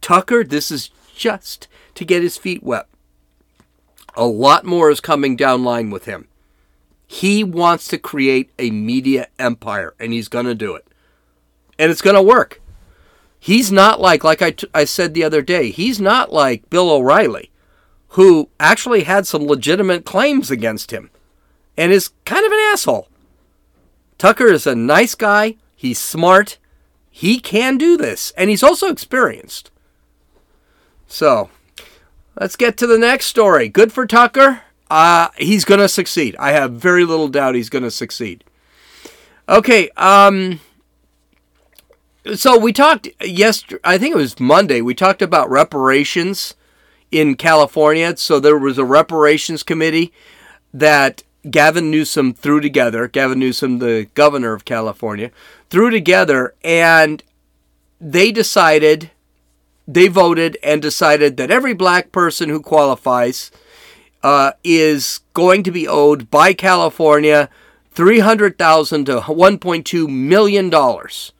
Tucker, 0.00 0.42
this 0.42 0.72
is 0.72 0.90
just 1.14 1.68
to 1.94 2.04
get 2.04 2.22
his 2.22 2.36
feet 2.36 2.62
wet. 2.64 2.88
A 4.14 4.26
lot 4.26 4.64
more 4.64 4.90
is 4.90 5.00
coming 5.00 5.36
down 5.36 5.64
line 5.64 5.90
with 5.90 6.04
him. 6.04 6.28
He 7.06 7.44
wants 7.44 7.88
to 7.88 7.98
create 7.98 8.50
a 8.58 8.70
media 8.70 9.28
empire, 9.38 9.94
and 9.98 10.12
he's 10.12 10.28
going 10.28 10.46
to 10.46 10.54
do 10.54 10.74
it. 10.74 10.86
And 11.78 11.90
it's 11.90 12.02
going 12.02 12.16
to 12.16 12.22
work. 12.22 12.60
He's 13.38 13.72
not 13.72 14.00
like, 14.00 14.22
like 14.22 14.40
I, 14.40 14.52
t- 14.52 14.68
I 14.72 14.84
said 14.84 15.14
the 15.14 15.24
other 15.24 15.42
day, 15.42 15.70
he's 15.70 16.00
not 16.00 16.32
like 16.32 16.70
Bill 16.70 16.90
O'Reilly, 16.90 17.50
who 18.08 18.48
actually 18.60 19.04
had 19.04 19.26
some 19.26 19.46
legitimate 19.46 20.04
claims 20.04 20.50
against 20.50 20.90
him 20.90 21.10
and 21.76 21.92
is 21.92 22.10
kind 22.24 22.44
of 22.44 22.52
an 22.52 22.58
asshole. 22.72 23.08
Tucker 24.18 24.46
is 24.46 24.66
a 24.66 24.74
nice 24.74 25.14
guy. 25.14 25.56
He's 25.74 25.98
smart. 25.98 26.58
He 27.10 27.40
can 27.40 27.76
do 27.76 27.96
this, 27.96 28.32
and 28.36 28.48
he's 28.48 28.62
also 28.62 28.88
experienced. 28.88 29.70
So, 31.06 31.50
let's 32.38 32.56
get 32.56 32.76
to 32.78 32.86
the 32.86 32.98
next 32.98 33.26
story. 33.26 33.68
Good 33.68 33.92
for 33.92 34.06
Tucker. 34.06 34.62
Uh, 34.90 35.28
he's 35.38 35.64
going 35.64 35.80
to 35.80 35.88
succeed. 35.88 36.36
I 36.38 36.52
have 36.52 36.72
very 36.72 37.04
little 37.04 37.28
doubt 37.28 37.54
he's 37.54 37.70
going 37.70 37.84
to 37.84 37.90
succeed. 37.90 38.44
Okay, 39.48 39.88
um, 39.96 40.60
so 42.34 42.58
we 42.58 42.72
talked 42.72 43.08
yesterday, 43.20 43.80
I 43.84 43.98
think 43.98 44.14
it 44.14 44.18
was 44.18 44.38
Monday, 44.38 44.80
we 44.80 44.94
talked 44.94 45.22
about 45.22 45.50
reparations 45.50 46.54
in 47.12 47.36
California. 47.36 48.16
So 48.16 48.40
there 48.40 48.58
was 48.58 48.78
a 48.78 48.84
reparations 48.84 49.62
committee 49.62 50.12
that 50.74 51.22
Gavin 51.48 51.90
Newsom 51.90 52.32
threw 52.32 52.60
together. 52.60 53.06
Gavin 53.06 53.38
Newsom, 53.38 53.78
the 53.78 54.08
governor 54.14 54.54
of 54.54 54.64
California, 54.64 55.30
threw 55.70 55.90
together, 55.90 56.54
and 56.64 57.22
they 58.00 58.32
decided 58.32 59.10
they 59.94 60.08
voted 60.08 60.56
and 60.62 60.80
decided 60.80 61.36
that 61.36 61.50
every 61.50 61.74
black 61.74 62.12
person 62.12 62.48
who 62.48 62.60
qualifies 62.60 63.50
uh, 64.22 64.52
is 64.62 65.20
going 65.34 65.62
to 65.62 65.70
be 65.70 65.88
owed 65.88 66.30
by 66.30 66.52
California 66.52 67.48
three 67.90 68.20
hundred 68.20 68.58
thousand 68.58 69.06
to 69.06 69.20
one 69.22 69.58
point 69.58 69.86
two 69.86 70.08
million 70.08 70.70
dollars. 70.70 71.32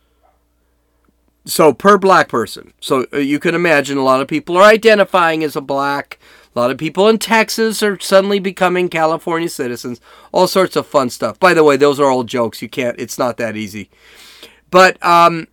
So 1.45 1.73
per 1.73 1.99
black 1.99 2.29
person. 2.29 2.73
So 2.81 3.07
uh, 3.13 3.19
you 3.19 3.41
can 3.41 3.55
imagine 3.55 3.99
a 3.99 4.05
lot 4.05 4.21
of 4.21 4.29
people 4.29 4.57
are 4.57 4.65
identifying 4.65 5.43
as 5.43 5.57
a 5.57 5.61
black. 5.61 6.19
A 6.55 6.59
lot 6.59 6.71
of 6.71 6.77
people 6.77 7.09
in 7.09 7.19
Texas 7.19 7.83
are 7.83 7.99
suddenly 7.99 8.39
becoming 8.39 8.89
California 8.89 9.49
citizens. 9.49 10.01
All 10.33 10.47
sorts 10.47 10.77
of 10.77 10.87
fun 10.87 11.09
stuff. 11.09 11.41
By 11.41 11.55
the 11.55 11.65
way, 11.65 11.77
those 11.77 11.99
are 11.99 12.11
all 12.11 12.25
jokes. 12.25 12.61
You 12.61 12.69
can't. 12.69 13.01
It's 13.01 13.19
not 13.19 13.39
that 13.39 13.57
easy. 13.57 13.89
But 14.71 15.03
um, 15.05 15.49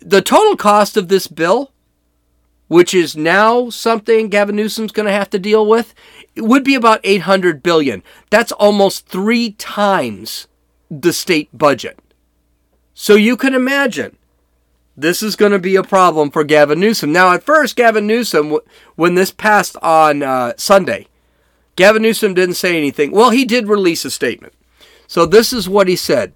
the 0.00 0.20
total 0.20 0.56
cost 0.56 0.96
of 0.96 1.08
this 1.08 1.28
bill 1.28 1.70
which 2.68 2.94
is 2.94 3.16
now 3.16 3.70
something 3.70 4.28
Gavin 4.28 4.56
Newsom's 4.56 4.92
going 4.92 5.06
to 5.06 5.12
have 5.12 5.30
to 5.30 5.38
deal 5.38 5.66
with, 5.66 5.94
it 6.34 6.42
would 6.42 6.64
be 6.64 6.74
about 6.74 7.00
800 7.04 7.62
billion. 7.62 8.02
That's 8.30 8.52
almost 8.52 9.06
3 9.08 9.52
times 9.52 10.48
the 10.90 11.12
state 11.12 11.48
budget. 11.56 11.98
So 12.94 13.14
you 13.14 13.36
can 13.36 13.54
imagine 13.54 14.16
this 14.96 15.22
is 15.22 15.36
going 15.36 15.52
to 15.52 15.58
be 15.58 15.76
a 15.76 15.82
problem 15.82 16.30
for 16.30 16.44
Gavin 16.44 16.78
Newsom. 16.78 17.12
Now, 17.12 17.32
at 17.32 17.42
first, 17.42 17.76
Gavin 17.76 18.06
Newsom, 18.06 18.58
when 18.94 19.16
this 19.16 19.32
passed 19.32 19.76
on 19.82 20.22
uh, 20.22 20.54
Sunday, 20.56 21.08
Gavin 21.76 22.02
Newsom 22.02 22.34
didn't 22.34 22.54
say 22.54 22.76
anything. 22.76 23.10
Well, 23.10 23.30
he 23.30 23.44
did 23.44 23.66
release 23.66 24.04
a 24.04 24.10
statement. 24.10 24.54
So 25.06 25.26
this 25.26 25.52
is 25.52 25.68
what 25.68 25.88
he 25.88 25.96
said. 25.96 26.32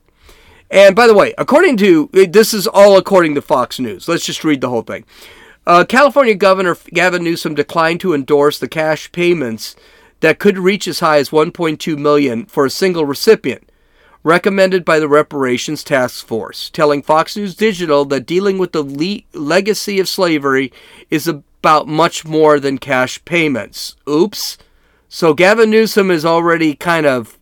And 0.71 0.95
by 0.95 1.07
the 1.07 1.15
way, 1.15 1.33
according 1.39 1.79
to 1.79 2.11
this 2.13 2.53
is 2.53 2.67
all 2.67 2.99
according 2.99 3.35
to 3.37 3.43
Fox 3.43 3.79
News. 3.79 4.09
Let's 4.09 4.27
just 4.27 4.45
read 4.45 4.61
the 4.61 4.69
whole 4.69 4.83
thing. 4.83 5.05
Uh, 5.69 5.85
California 5.85 6.35
Governor 6.35 6.79
Gavin 6.95 7.23
Newsom 7.23 7.55
declined 7.55 8.01
to 8.01 8.15
endorse 8.15 8.59
the 8.59 8.69
cash 8.69 9.13
payments 9.13 9.77
that 10.21 10.39
could 10.39 10.57
reach 10.57 10.89
as 10.89 11.01
high 11.01 11.19
as 11.19 11.29
1.2 11.29 11.99
million 11.99 12.47
for 12.47 12.65
a 12.65 12.71
single 12.71 13.05
recipient, 13.05 13.71
recommended 14.25 14.83
by 14.83 14.99
the 14.99 15.09
reparations 15.09 15.85
task 15.85 16.27
force, 16.27 16.71
telling 16.71 17.03
Fox 17.03 17.37
News 17.37 17.55
Digital 17.55 18.07
that 18.07 18.25
dealing 18.25 18.57
with 18.57 18.73
the 18.73 18.83
le- 18.83 19.39
legacy 19.39 20.01
of 20.01 20.09
slavery 20.09 20.73
is 21.11 21.29
about 21.29 21.87
much 21.87 22.25
more 22.25 22.59
than 22.59 22.79
cash 22.79 23.23
payments. 23.27 23.95
Oops. 24.09 24.57
So 25.11 25.35
Gavin 25.35 25.69
Newsom 25.69 26.11
is 26.11 26.25
already 26.25 26.75
kind 26.75 27.05
of 27.05 27.39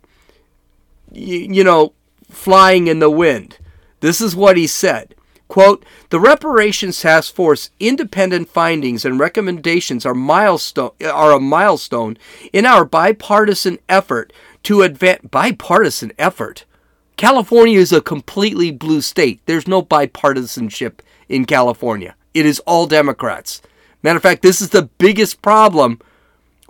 you, 1.12 1.37
you 1.39 1.62
know 1.62 1.93
flying 2.29 2.89
in 2.89 2.99
the 2.99 3.09
wind. 3.09 3.59
This 4.01 4.21
is 4.21 4.35
what 4.35 4.57
he 4.57 4.67
said. 4.67 5.15
Quote, 5.49 5.85
the 6.11 6.19
reparations 6.19 7.01
task 7.01 7.35
force 7.35 7.71
independent 7.79 8.49
findings 8.49 9.05
and 9.05 9.19
recommendations 9.19 10.05
are 10.05 10.15
milestone 10.15 10.91
are 11.05 11.33
a 11.33 11.41
milestone 11.41 12.19
in 12.53 12.67
our 12.67 12.85
bipartisan 12.85 13.79
effort 13.89 14.33
to 14.65 14.83
advance 14.83 15.21
bipartisan 15.31 16.13
effort. 16.19 16.65
California 17.17 17.79
is 17.79 17.93
a 17.93 18.01
completely 18.01 18.71
blue 18.71 19.01
state. 19.01 19.41
There's 19.47 19.69
no 19.69 19.83
bipartisanship 19.83 21.01
in 21.29 21.45
California. 21.45 22.17
It 22.35 22.45
is 22.45 22.61
all 22.61 22.87
Democrats. 22.87 23.63
Matter 24.03 24.19
of 24.19 24.23
fact, 24.23 24.43
this 24.43 24.61
is 24.61 24.71
the 24.71 24.91
biggest 24.99 25.41
problem 25.41 26.01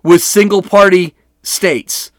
with 0.03 0.23
single 0.23 0.63
party 0.63 1.15
states 1.43 2.13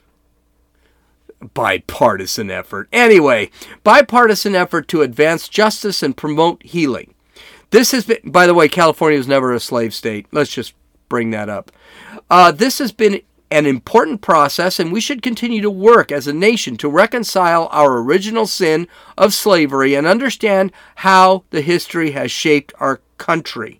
bipartisan 1.54 2.50
effort. 2.50 2.88
Anyway, 2.91 3.50
bipartisan 3.84 4.56
effort 4.56 4.88
to 4.88 5.02
advance 5.02 5.47
justice 5.47 6.02
and 6.02 6.17
promote 6.17 6.63
healing. 6.63 7.13
This 7.69 7.91
has 7.91 8.06
been, 8.06 8.19
by 8.23 8.47
the 8.47 8.54
way, 8.54 8.69
California 8.69 9.17
was 9.17 9.28
never 9.28 9.54
a 9.54 9.60
slave 9.60 9.93
state. 9.93 10.28
Let's 10.32 10.52
just 10.52 10.73
bring 11.10 11.32
that 11.32 11.50
up. 11.50 11.71
Uh, 12.30 12.52
this 12.52 12.80
has 12.80 12.91
been 12.91 13.21
an 13.50 13.65
important 13.65 14.21
process, 14.21 14.80
and 14.80 14.91
we 14.91 15.00
should 15.00 15.21
continue 15.21 15.62
to 15.62 15.69
work 15.69 16.12
as 16.12 16.28
a 16.28 16.34
nation 16.34 16.76
to 16.78 16.89
reconcile 16.89 17.69
our 17.71 18.00
original 18.00 18.45
sin 18.45 18.88
of 19.17 19.34
slavery 19.34 19.95
and 19.95 20.06
understand 20.06 20.71
how 20.95 21.43
the 21.52 21.62
history 21.62 22.12
has 22.12 22.32
shaped 22.32 22.73
our 22.80 23.02
country. 23.17 23.80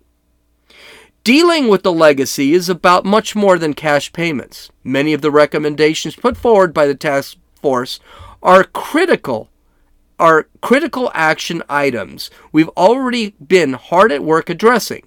Dealing 1.24 1.68
with 1.68 1.82
the 1.82 1.92
legacy 1.92 2.54
is 2.54 2.70
about 2.70 3.04
much 3.04 3.36
more 3.36 3.58
than 3.58 3.74
cash 3.74 4.10
payments. 4.12 4.70
Many 4.82 5.12
of 5.12 5.20
the 5.20 5.30
recommendations 5.30 6.16
put 6.16 6.38
forward 6.38 6.72
by 6.72 6.86
the 6.86 6.94
task 6.94 7.36
force 7.60 8.00
are 8.42 8.64
critical 8.64 9.50
are 10.18 10.48
critical 10.60 11.10
action 11.14 11.62
items 11.68 12.30
we've 12.52 12.68
already 12.70 13.34
been 13.46 13.74
hard 13.74 14.10
at 14.10 14.22
work 14.22 14.48
addressing 14.50 15.04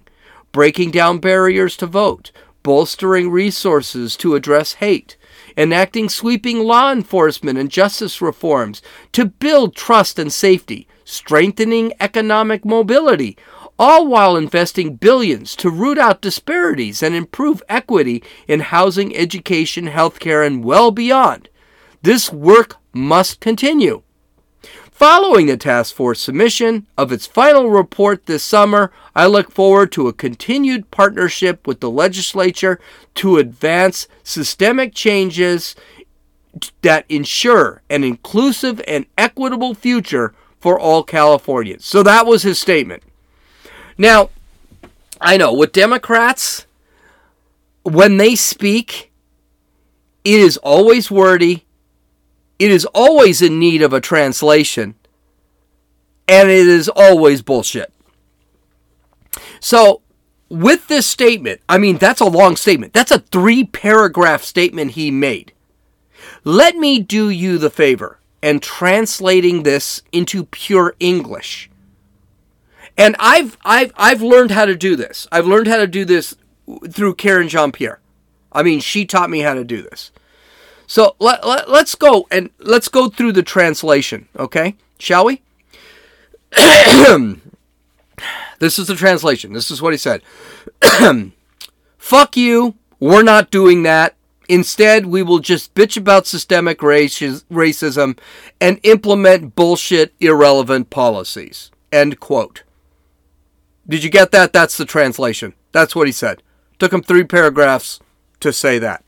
breaking 0.52 0.90
down 0.90 1.18
barriers 1.18 1.76
to 1.76 1.86
vote 1.86 2.30
bolstering 2.62 3.30
resources 3.30 4.16
to 4.16 4.34
address 4.34 4.74
hate 4.74 5.16
enacting 5.56 6.08
sweeping 6.08 6.60
law 6.60 6.92
enforcement 6.92 7.58
and 7.58 7.70
justice 7.70 8.20
reforms 8.20 8.80
to 9.12 9.24
build 9.24 9.74
trust 9.74 10.18
and 10.18 10.32
safety 10.32 10.86
strengthening 11.04 11.92
economic 12.00 12.64
mobility 12.64 13.36
all 13.78 14.06
while 14.06 14.36
investing 14.36 14.94
billions 14.94 15.56
to 15.56 15.70
root 15.70 15.98
out 15.98 16.20
disparities 16.20 17.02
and 17.02 17.14
improve 17.14 17.62
equity 17.68 18.22
in 18.46 18.60
housing, 18.60 19.16
education, 19.16 19.88
healthcare, 19.88 20.46
and 20.46 20.64
well 20.64 20.90
beyond. 20.90 21.48
This 22.02 22.32
work 22.32 22.76
must 22.92 23.40
continue. 23.40 24.02
Following 24.90 25.46
the 25.46 25.56
task 25.56 25.94
force 25.94 26.20
submission 26.20 26.86
of 26.98 27.10
its 27.10 27.26
final 27.26 27.70
report 27.70 28.26
this 28.26 28.44
summer, 28.44 28.92
I 29.16 29.26
look 29.26 29.50
forward 29.50 29.90
to 29.92 30.08
a 30.08 30.12
continued 30.12 30.90
partnership 30.90 31.66
with 31.66 31.80
the 31.80 31.90
legislature 31.90 32.78
to 33.16 33.38
advance 33.38 34.06
systemic 34.22 34.94
changes 34.94 35.74
that 36.82 37.04
ensure 37.08 37.82
an 37.88 38.04
inclusive 38.04 38.80
and 38.86 39.06
equitable 39.16 39.74
future 39.74 40.34
for 40.60 40.78
all 40.78 41.02
Californians. 41.02 41.84
So 41.84 42.02
that 42.02 42.26
was 42.26 42.42
his 42.42 42.60
statement. 42.60 43.02
Now, 43.96 44.30
I 45.20 45.36
know 45.36 45.52
with 45.52 45.72
Democrats, 45.72 46.66
when 47.82 48.16
they 48.18 48.36
speak, 48.36 49.10
it 50.24 50.38
is 50.38 50.56
always 50.58 51.10
wordy 51.10 51.64
it 52.62 52.70
is 52.70 52.84
always 52.94 53.42
in 53.42 53.58
need 53.58 53.82
of 53.82 53.92
a 53.92 54.00
translation, 54.00 54.94
and 56.28 56.48
it 56.48 56.68
is 56.68 56.88
always 56.88 57.42
bullshit. 57.42 57.92
So, 59.58 60.02
with 60.48 60.86
this 60.86 61.04
statement, 61.04 61.60
I 61.68 61.78
mean, 61.78 61.98
that's 61.98 62.20
a 62.20 62.26
long 62.26 62.54
statement. 62.54 62.92
That's 62.92 63.10
a 63.10 63.18
three 63.18 63.64
paragraph 63.64 64.44
statement 64.44 64.92
he 64.92 65.10
made. 65.10 65.52
Let 66.44 66.76
me 66.76 67.00
do 67.00 67.30
you 67.30 67.58
the 67.58 67.68
favor 67.68 68.20
and 68.40 68.62
translating 68.62 69.64
this 69.64 70.02
into 70.12 70.44
pure 70.44 70.94
English. 71.00 71.68
And 72.96 73.16
I've 73.18 73.58
I've 73.64 73.92
I've 73.96 74.22
learned 74.22 74.52
how 74.52 74.66
to 74.66 74.76
do 74.76 74.94
this. 74.94 75.26
I've 75.32 75.48
learned 75.48 75.66
how 75.66 75.78
to 75.78 75.88
do 75.88 76.04
this 76.04 76.36
through 76.88 77.16
Karen 77.16 77.48
Jean 77.48 77.72
Pierre. 77.72 77.98
I 78.52 78.62
mean, 78.62 78.78
she 78.78 79.04
taught 79.04 79.30
me 79.30 79.40
how 79.40 79.54
to 79.54 79.64
do 79.64 79.82
this. 79.82 80.12
So 80.92 81.16
let, 81.18 81.46
let, 81.46 81.70
let's 81.70 81.94
go 81.94 82.26
and 82.30 82.50
let's 82.58 82.88
go 82.88 83.08
through 83.08 83.32
the 83.32 83.42
translation, 83.42 84.28
okay? 84.38 84.76
Shall 84.98 85.24
we? 85.24 85.40
this 88.58 88.78
is 88.78 88.88
the 88.88 88.94
translation. 88.94 89.54
This 89.54 89.70
is 89.70 89.80
what 89.80 89.94
he 89.94 89.96
said. 89.96 90.20
Fuck 91.96 92.36
you. 92.36 92.74
We're 93.00 93.22
not 93.22 93.50
doing 93.50 93.84
that. 93.84 94.16
Instead, 94.50 95.06
we 95.06 95.22
will 95.22 95.38
just 95.38 95.74
bitch 95.74 95.96
about 95.96 96.26
systemic 96.26 96.80
racism 96.80 98.18
and 98.60 98.78
implement 98.82 99.56
bullshit, 99.56 100.12
irrelevant 100.20 100.90
policies. 100.90 101.70
End 101.90 102.20
quote. 102.20 102.64
Did 103.88 104.04
you 104.04 104.10
get 104.10 104.30
that? 104.32 104.52
That's 104.52 104.76
the 104.76 104.84
translation. 104.84 105.54
That's 105.72 105.96
what 105.96 106.06
he 106.06 106.12
said. 106.12 106.42
Took 106.78 106.92
him 106.92 107.02
three 107.02 107.24
paragraphs 107.24 107.98
to 108.40 108.52
say 108.52 108.78
that. 108.78 109.02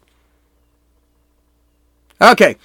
Okay. 2.24 2.56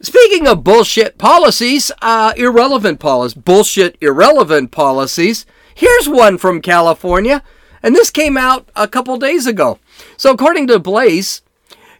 Speaking 0.00 0.46
of 0.46 0.62
bullshit 0.62 1.18
policies, 1.18 1.90
uh, 2.00 2.32
irrelevant 2.36 3.00
policies, 3.00 3.34
bullshit 3.34 3.96
irrelevant 4.00 4.70
policies, 4.70 5.46
here's 5.74 6.08
one 6.08 6.38
from 6.38 6.60
California, 6.60 7.42
and 7.82 7.94
this 7.94 8.10
came 8.10 8.36
out 8.36 8.68
a 8.76 8.86
couple 8.86 9.16
days 9.16 9.46
ago. 9.46 9.78
So, 10.16 10.30
according 10.30 10.68
to 10.68 10.78
Blaze, 10.78 11.42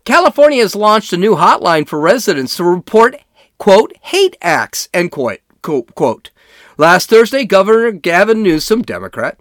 California 0.04 0.62
has 0.62 0.76
launched 0.76 1.12
a 1.12 1.16
new 1.16 1.34
hotline 1.34 1.88
for 1.88 1.98
residents 1.98 2.56
to 2.58 2.64
report, 2.64 3.16
quote, 3.58 3.92
hate 4.02 4.36
acts, 4.40 4.88
end 4.92 5.10
quote, 5.10 5.40
quote. 5.62 6.30
Last 6.76 7.08
Thursday, 7.08 7.44
Governor 7.44 7.90
Gavin 7.92 8.42
Newsom, 8.42 8.82
Democrat, 8.82 9.40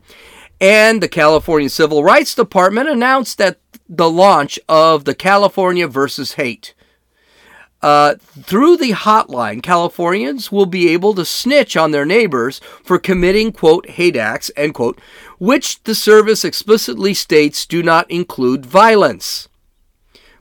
and 0.61 1.03
the 1.03 1.09
California 1.09 1.69
Civil 1.69 2.03
Rights 2.03 2.33
Department 2.33 2.87
announced 2.87 3.37
that 3.37 3.59
the 3.89 4.09
launch 4.09 4.57
of 4.69 5.03
the 5.03 5.15
California 5.15 5.87
versus 5.87 6.33
Hate. 6.33 6.73
Uh, 7.83 8.15
through 8.39 8.77
the 8.77 8.91
hotline, 8.91 9.61
Californians 9.61 10.49
will 10.49 10.65
be 10.65 10.87
able 10.87 11.13
to 11.13 11.25
snitch 11.25 11.75
on 11.75 11.91
their 11.91 12.05
neighbors 12.05 12.61
for 12.81 12.97
committing, 12.97 13.51
quote, 13.51 13.89
hate 13.89 14.15
acts, 14.15 14.49
end 14.55 14.73
quote, 14.73 14.99
which 15.37 15.83
the 15.83 15.93
service 15.93 16.45
explicitly 16.45 17.13
states 17.13 17.65
do 17.65 17.83
not 17.83 18.09
include 18.09 18.65
violence. 18.65 19.49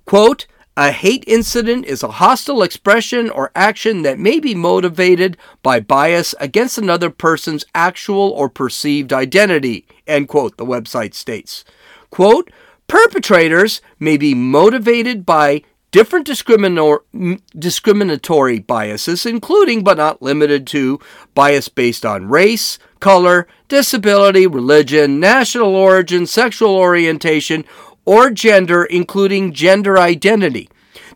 Quote, 0.04 0.46
a 0.76 0.92
hate 0.92 1.24
incident 1.26 1.84
is 1.84 2.04
a 2.04 2.12
hostile 2.12 2.62
expression 2.62 3.28
or 3.28 3.50
action 3.56 4.02
that 4.02 4.20
may 4.20 4.38
be 4.38 4.54
motivated 4.54 5.36
by 5.64 5.80
bias 5.80 6.36
against 6.38 6.78
another 6.78 7.10
person's 7.10 7.64
actual 7.74 8.30
or 8.30 8.48
perceived 8.48 9.12
identity, 9.12 9.84
end 10.06 10.28
quote, 10.28 10.56
the 10.58 10.64
website 10.64 11.12
states. 11.12 11.64
Quote, 12.10 12.52
perpetrators 12.86 13.80
may 13.98 14.16
be 14.16 14.32
motivated 14.32 15.26
by 15.26 15.62
different 15.92 16.26
discriminatory 16.26 18.58
biases, 18.58 19.24
including 19.24 19.84
but 19.84 19.98
not 19.98 20.20
limited 20.20 20.66
to 20.66 20.98
bias 21.34 21.68
based 21.68 22.04
on 22.04 22.28
race, 22.28 22.80
color, 22.98 23.46
disability, 23.68 24.46
religion, 24.46 25.20
national 25.20 25.76
origin, 25.76 26.26
sexual 26.26 26.74
orientation, 26.74 27.64
or 28.04 28.30
gender, 28.30 28.84
including 28.84 29.52
gender 29.52 29.98
identity. 29.98 30.68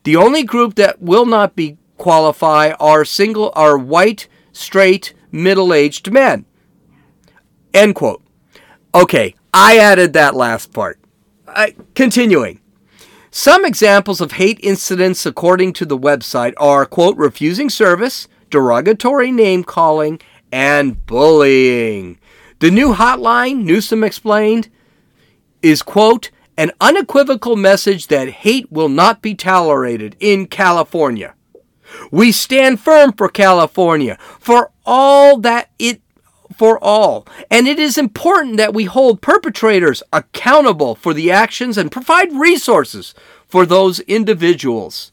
The 0.04 0.14
only 0.14 0.44
group 0.44 0.76
that 0.76 1.02
will 1.02 1.26
not 1.26 1.56
be 1.56 1.78
qualify 1.96 2.72
are 2.78 3.04
single 3.04 3.50
are 3.56 3.76
white, 3.76 4.28
straight, 4.52 5.12
middle-aged 5.32 6.12
men. 6.12 6.44
End 7.74 7.94
quote. 7.94 8.22
Okay, 8.94 9.34
I 9.52 9.78
added 9.78 10.12
that 10.12 10.36
last 10.36 10.72
part. 10.72 11.00
I, 11.48 11.74
continuing. 11.94 12.60
Some 13.38 13.66
examples 13.66 14.22
of 14.22 14.32
hate 14.32 14.58
incidents, 14.62 15.26
according 15.26 15.74
to 15.74 15.84
the 15.84 15.98
website, 15.98 16.54
are 16.56 16.86
quote 16.86 17.18
refusing 17.18 17.68
service, 17.68 18.28
derogatory 18.48 19.30
name 19.30 19.62
calling, 19.62 20.22
and 20.50 21.04
bullying. 21.04 22.18
The 22.60 22.70
new 22.70 22.94
hotline, 22.94 23.64
Newsom 23.64 24.02
explained, 24.04 24.70
is 25.60 25.82
quote 25.82 26.30
an 26.56 26.72
unequivocal 26.80 27.56
message 27.56 28.06
that 28.06 28.30
hate 28.30 28.72
will 28.72 28.88
not 28.88 29.20
be 29.20 29.34
tolerated 29.34 30.16
in 30.18 30.46
California. 30.46 31.34
We 32.10 32.32
stand 32.32 32.80
firm 32.80 33.12
for 33.12 33.28
California, 33.28 34.16
for 34.40 34.72
all 34.86 35.36
that 35.40 35.72
it 35.78 36.00
for 36.56 36.82
all. 36.82 37.26
And 37.50 37.66
it 37.68 37.78
is 37.78 37.98
important 37.98 38.56
that 38.56 38.74
we 38.74 38.84
hold 38.84 39.20
perpetrators 39.20 40.02
accountable 40.12 40.94
for 40.94 41.12
the 41.12 41.30
actions 41.30 41.76
and 41.78 41.92
provide 41.92 42.32
resources 42.32 43.14
for 43.46 43.66
those 43.66 44.00
individuals 44.00 45.12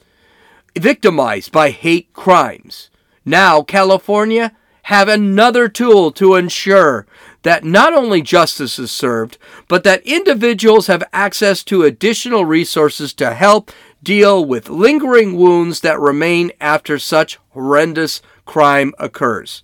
victimized 0.76 1.52
by 1.52 1.70
hate 1.70 2.12
crimes. 2.14 2.90
Now, 3.26 3.62
California 3.62 4.54
have 4.84 5.08
another 5.08 5.70
tool 5.70 6.12
to 6.12 6.36
ensure 6.36 7.06
that 7.44 7.64
not 7.64 7.94
only 7.94 8.22
justice 8.22 8.80
is 8.80 8.92
served, 8.92 9.38
but 9.68 9.84
that 9.84 10.06
individuals 10.06 10.88
have 10.88 11.04
access 11.14 11.64
to 11.66 11.84
additional 11.84 12.46
resources 12.46 13.14
to 13.14 13.34
help 13.34 13.72
deal 14.02 14.44
with 14.44 14.70
lingering 14.70 15.38
wounds 15.38 15.82
that 15.82 16.00
remain 16.00 16.52
after 16.60 17.00
such 17.00 17.40
horrendous 17.52 18.22
crime 18.46 18.94
occurs. 19.00 19.62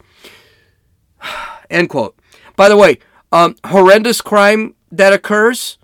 End 1.70 1.90
quote. 1.90 2.18
By 2.56 2.70
the 2.70 2.78
way, 2.78 3.00
um, 3.32 3.56
horrendous 3.66 4.22
crime 4.22 4.76
that 4.92 5.14
occurs, 5.14 5.78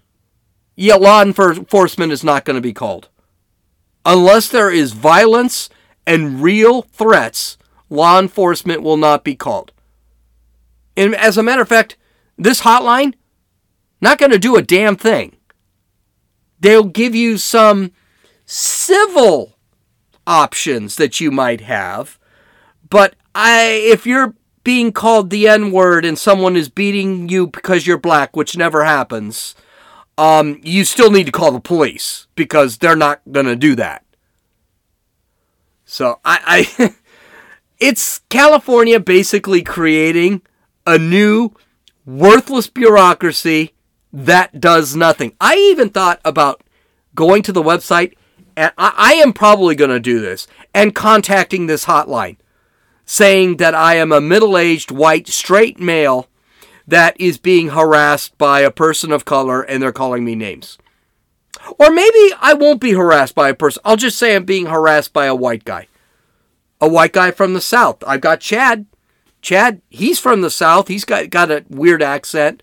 yeah, 0.75 0.95
law 0.95 1.21
enforcement 1.21 2.11
is 2.11 2.23
not 2.23 2.45
going 2.45 2.55
to 2.55 2.61
be 2.61 2.73
called. 2.73 3.09
Unless 4.05 4.49
there 4.49 4.71
is 4.71 4.91
violence 4.91 5.69
and 6.05 6.41
real 6.41 6.83
threats, 6.83 7.57
law 7.89 8.19
enforcement 8.19 8.81
will 8.81 8.97
not 8.97 9.23
be 9.23 9.35
called. 9.35 9.71
And 10.97 11.15
as 11.15 11.37
a 11.37 11.43
matter 11.43 11.61
of 11.61 11.69
fact, 11.69 11.97
this 12.37 12.61
hotline 12.61 13.13
not 14.01 14.17
going 14.17 14.31
to 14.31 14.39
do 14.39 14.55
a 14.55 14.61
damn 14.61 14.95
thing. 14.95 15.35
They'll 16.59 16.83
give 16.83 17.15
you 17.15 17.37
some 17.37 17.91
civil 18.45 19.57
options 20.27 20.95
that 20.95 21.19
you 21.19 21.31
might 21.31 21.61
have, 21.61 22.19
but 22.89 23.15
I 23.33 23.63
if 23.83 24.05
you're 24.05 24.35
being 24.65 24.91
called 24.91 25.29
the 25.29 25.47
N 25.47 25.71
word 25.71 26.03
and 26.03 26.19
someone 26.19 26.57
is 26.57 26.67
beating 26.67 27.29
you 27.29 27.47
because 27.47 27.87
you're 27.87 27.97
black, 27.97 28.35
which 28.35 28.57
never 28.57 28.83
happens, 28.83 29.55
um, 30.17 30.59
you 30.63 30.83
still 30.83 31.11
need 31.11 31.27
to 31.27 31.31
call 31.31 31.51
the 31.51 31.61
police 31.61 32.27
because 32.35 32.79
they're 32.79 32.95
not 32.95 33.21
going 33.31 33.45
to 33.45 33.55
do 33.55 33.75
that. 33.75 34.03
So 35.85 36.19
I, 36.25 36.67
I 36.77 36.95
it's 37.79 38.19
California 38.29 38.99
basically 38.99 39.61
creating 39.61 40.41
a 40.85 40.97
new 40.97 41.51
worthless 42.05 42.67
bureaucracy 42.67 43.73
that 44.11 44.59
does 44.59 44.95
nothing. 44.95 45.35
I 45.39 45.55
even 45.55 45.89
thought 45.89 46.19
about 46.25 46.63
going 47.13 47.43
to 47.43 47.51
the 47.51 47.61
website, 47.61 48.15
and 48.57 48.73
I, 48.79 48.93
I 48.97 49.13
am 49.15 49.31
probably 49.31 49.75
going 49.75 49.91
to 49.91 49.99
do 49.99 50.19
this, 50.19 50.47
and 50.73 50.95
contacting 50.95 51.67
this 51.67 51.85
hotline 51.85 52.37
saying 53.05 53.57
that 53.57 53.75
I 53.75 53.95
am 53.95 54.11
a 54.11 54.21
middle 54.21 54.57
aged 54.57 54.91
white 54.91 55.27
straight 55.27 55.79
male 55.79 56.27
that 56.87 57.19
is 57.19 57.37
being 57.37 57.69
harassed 57.69 58.37
by 58.37 58.61
a 58.61 58.71
person 58.71 59.11
of 59.11 59.25
color 59.25 59.61
and 59.61 59.81
they're 59.81 59.91
calling 59.91 60.23
me 60.23 60.35
names. 60.35 60.77
Or 61.79 61.89
maybe 61.89 62.33
I 62.39 62.53
won't 62.53 62.81
be 62.81 62.93
harassed 62.93 63.35
by 63.35 63.49
a 63.49 63.55
person. 63.55 63.81
I'll 63.85 63.95
just 63.95 64.17
say 64.17 64.35
I'm 64.35 64.45
being 64.45 64.67
harassed 64.67 65.13
by 65.13 65.25
a 65.25 65.35
white 65.35 65.65
guy. 65.65 65.87
A 66.81 66.87
white 66.87 67.13
guy 67.13 67.31
from 67.31 67.53
the 67.53 67.61
South. 67.61 68.03
I've 68.05 68.21
got 68.21 68.39
Chad. 68.39 68.85
Chad, 69.41 69.81
he's 69.89 70.19
from 70.19 70.41
the 70.41 70.49
South. 70.49 70.87
He's 70.87 71.05
got, 71.05 71.29
got 71.29 71.51
a 71.51 71.65
weird 71.69 72.03
accent. 72.03 72.61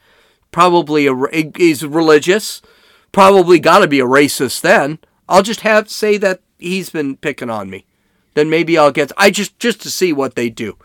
Probably 0.50 1.06
a, 1.06 1.14
he's 1.56 1.84
religious. 1.84 2.62
Probably 3.10 3.58
got 3.58 3.80
to 3.80 3.88
be 3.88 4.00
a 4.00 4.06
racist 4.06 4.60
then. 4.60 4.98
I'll 5.28 5.42
just 5.42 5.60
have 5.60 5.88
say 5.90 6.16
that 6.18 6.40
he's 6.58 6.90
been 6.90 7.16
picking 7.16 7.50
on 7.50 7.70
me. 7.70 7.86
Then 8.34 8.48
maybe 8.50 8.78
I'll 8.78 8.92
get 8.92 9.12
I 9.16 9.30
just 9.30 9.58
just 9.58 9.80
to 9.82 9.90
see 9.90 10.12
what 10.12 10.34
they 10.34 10.48
do, 10.50 10.76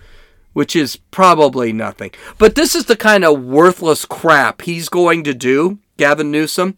which 0.53 0.75
is 0.75 0.97
probably 1.11 1.71
nothing. 1.73 2.11
But 2.37 2.55
this 2.55 2.75
is 2.75 2.85
the 2.85 2.95
kind 2.97 3.23
of 3.23 3.43
worthless 3.43 4.05
crap 4.05 4.63
he's 4.63 4.89
going 4.89 5.23
to 5.23 5.33
do, 5.33 5.79
Gavin 5.97 6.31
Newsom. 6.31 6.77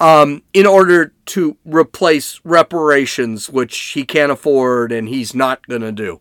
um, 0.00 0.42
in 0.52 0.66
order 0.66 1.12
to 1.26 1.56
replace 1.64 2.40
reparations, 2.44 3.50
which 3.50 3.76
he 3.76 4.04
can't 4.04 4.32
afford 4.32 4.92
and 4.92 5.08
he's 5.08 5.34
not 5.34 5.66
going 5.66 5.82
to 5.82 5.92
do. 5.92 6.20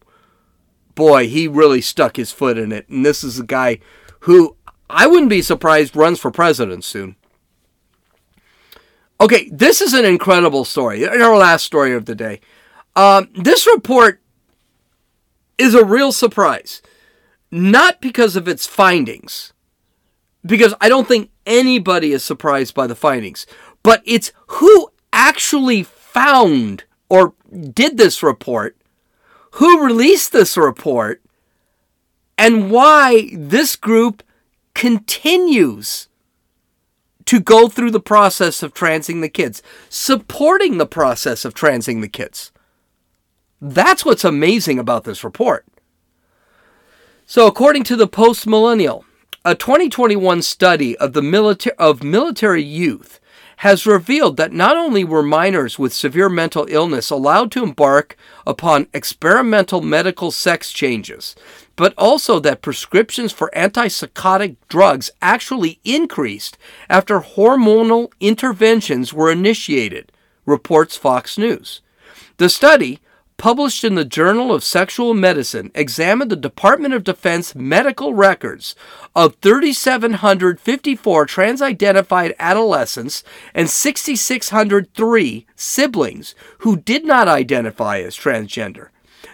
Boy, 0.96 1.28
he 1.28 1.48
really 1.48 1.82
stuck 1.82 2.18
his 2.18 2.32
foot 2.32 2.58
in 2.58 2.72
it. 2.72 2.90
And 2.90 3.06
this 3.06 3.24
is 3.24 3.40
a 3.40 3.46
guy 3.46 3.80
who 4.22 4.56
I 4.90 5.06
wouldn't 5.06 5.30
be 5.30 5.42
surprised 5.42 5.96
runs 5.96 6.20
for 6.20 6.32
president 6.32 6.84
soon. 6.84 7.16
Okay, 9.20 9.50
this 9.52 9.82
is 9.82 9.94
an 9.94 10.06
incredible 10.06 10.66
story. 10.66 11.08
Our 11.08 11.38
last 11.38 11.64
story 11.66 11.94
of 11.94 12.06
the 12.06 12.16
day. 12.16 12.40
Um, 12.98 13.30
this 13.36 13.68
report 13.68 14.22
is 15.60 15.76
a 15.76 15.86
real 15.86 16.12
surprise. 16.12 16.82
Not 17.52 18.02
because 18.02 18.36
of 18.36 18.48
its 18.48 18.66
findings, 18.66 19.54
because 20.44 20.74
I 20.82 20.90
don't 20.90 21.08
think 21.08 21.30
anybody 21.46 22.12
is 22.12 22.24
surprised 22.24 22.74
by 22.74 22.88
the 22.88 22.96
findings, 22.96 23.46
but 23.84 24.02
it's 24.04 24.34
who 24.48 24.92
actually 25.14 25.84
found 25.84 26.86
or 27.08 27.36
did 27.72 27.98
this 27.98 28.22
report, 28.24 28.76
who 29.52 29.86
released 29.86 30.32
this 30.32 30.58
report, 30.58 31.22
and 32.38 32.72
why 32.72 33.30
this 33.34 33.76
group 33.76 34.24
continues 34.74 36.10
to 37.26 37.40
go 37.40 37.68
through 37.68 37.92
the 37.92 38.00
process 38.00 38.64
of 38.64 38.74
transing 38.74 39.22
the 39.22 39.30
kids, 39.30 39.62
supporting 39.88 40.78
the 40.80 40.86
process 40.86 41.46
of 41.46 41.54
transing 41.54 42.02
the 42.02 42.10
kids. 42.10 42.52
That's 43.62 44.06
what's 44.06 44.24
amazing 44.24 44.78
about 44.78 45.04
this 45.04 45.24
report. 45.24 45.66
So, 47.26 47.48
according 47.48 47.84
to 47.86 47.96
the 47.96 48.08
Post 48.08 48.48
Millennial, 48.48 49.04
a 49.44 49.56
2021 49.56 50.42
study 50.42 50.96
of 50.98 51.14
the 51.14 51.22
military 51.22 51.76
of 51.78 52.04
military 52.04 52.64
youth 52.64 53.20
has 53.62 53.88
revealed 53.88 54.38
that 54.38 54.54
not 54.54 54.78
only 54.78 55.04
were 55.04 55.24
minors 55.24 55.80
with 55.80 55.92
severe 55.92 56.30
mental 56.30 56.68
illness 56.70 57.10
allowed 57.10 57.52
to 57.52 57.64
embark 57.64 58.16
upon 58.46 58.88
experimental 58.94 59.82
medical 59.82 60.30
sex 60.30 60.72
changes, 60.72 61.36
but 61.76 61.94
also 61.98 62.40
that 62.40 62.62
prescriptions 62.62 63.32
for 63.32 63.52
antipsychotic 63.56 64.58
drugs 64.70 65.10
actually 65.24 65.80
increased 65.84 66.56
after 66.88 67.20
hormonal 67.20 68.12
interventions 68.20 69.12
were 69.12 69.32
initiated, 69.32 70.12
reports 70.46 70.96
Fox 70.96 71.36
News. 71.36 71.82
The 72.38 72.50
study, 72.50 73.00
published 73.38 73.84
in 73.84 73.96
the 73.96 74.04
Journal 74.06 74.52
of 74.52 74.64
Sexual 74.64 75.14
Medicine, 75.14 75.72
examined 75.76 76.32
the 76.32 76.36
Department 76.36 76.94
of 76.94 77.04
Defense 77.04 77.54
medical 77.56 78.14
records 78.14 78.76
of 79.16 79.36
3,754 79.42 81.26
trans 81.28 81.62
identified 81.62 82.36
adolescents 82.40 83.24
and 83.54 83.70
6,603 83.70 85.48
siblings 85.56 86.36
who 86.60 86.78
did 86.78 87.06
not 87.06 87.28
identify 87.28 88.00
as 88.00 88.18
transgender. 88.18 88.90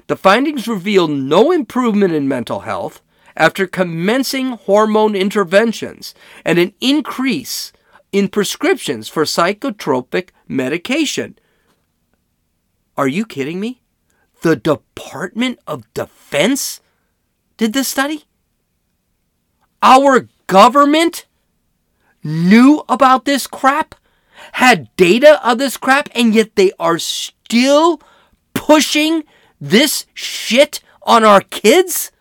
The 0.08 0.18
findings 0.18 0.68
reveal 0.68 1.08
no 1.08 1.52
improvement 1.52 2.13
in 2.13 2.28
mental 2.28 2.62
health 2.62 3.02
after 3.38 3.66
commencing 3.66 4.52
hormone 4.52 5.16
interventions 5.16 6.13
and 6.44 6.60
an 6.60 6.74
increase 6.82 7.72
in 8.12 8.28
prescriptions 8.28 9.08
for 9.08 9.24
psychotropic 9.24 10.30
medication. 10.48 11.39
Are 12.96 13.08
you 13.08 13.26
kidding 13.26 13.60
me? 13.60 13.83
The 14.43 14.58
Department 14.58 15.60
of 15.65 15.91
Defense 15.93 16.82
did 17.56 17.71
this 17.71 17.88
study? 17.88 18.25
Our 19.82 20.27
government 20.47 21.25
knew 22.25 22.84
about 22.89 23.23
this 23.23 23.47
crap, 23.47 23.95
had 24.53 24.93
data 24.97 25.39
of 25.47 25.60
this 25.60 25.77
crap, 25.77 26.10
and 26.13 26.36
yet 26.36 26.58
they 26.58 26.73
are 26.77 26.99
still 26.99 28.01
pushing 28.53 29.23
this 29.62 30.08
shit 30.13 30.82
on 31.03 31.23
our 31.23 31.39
kids? 31.39 32.12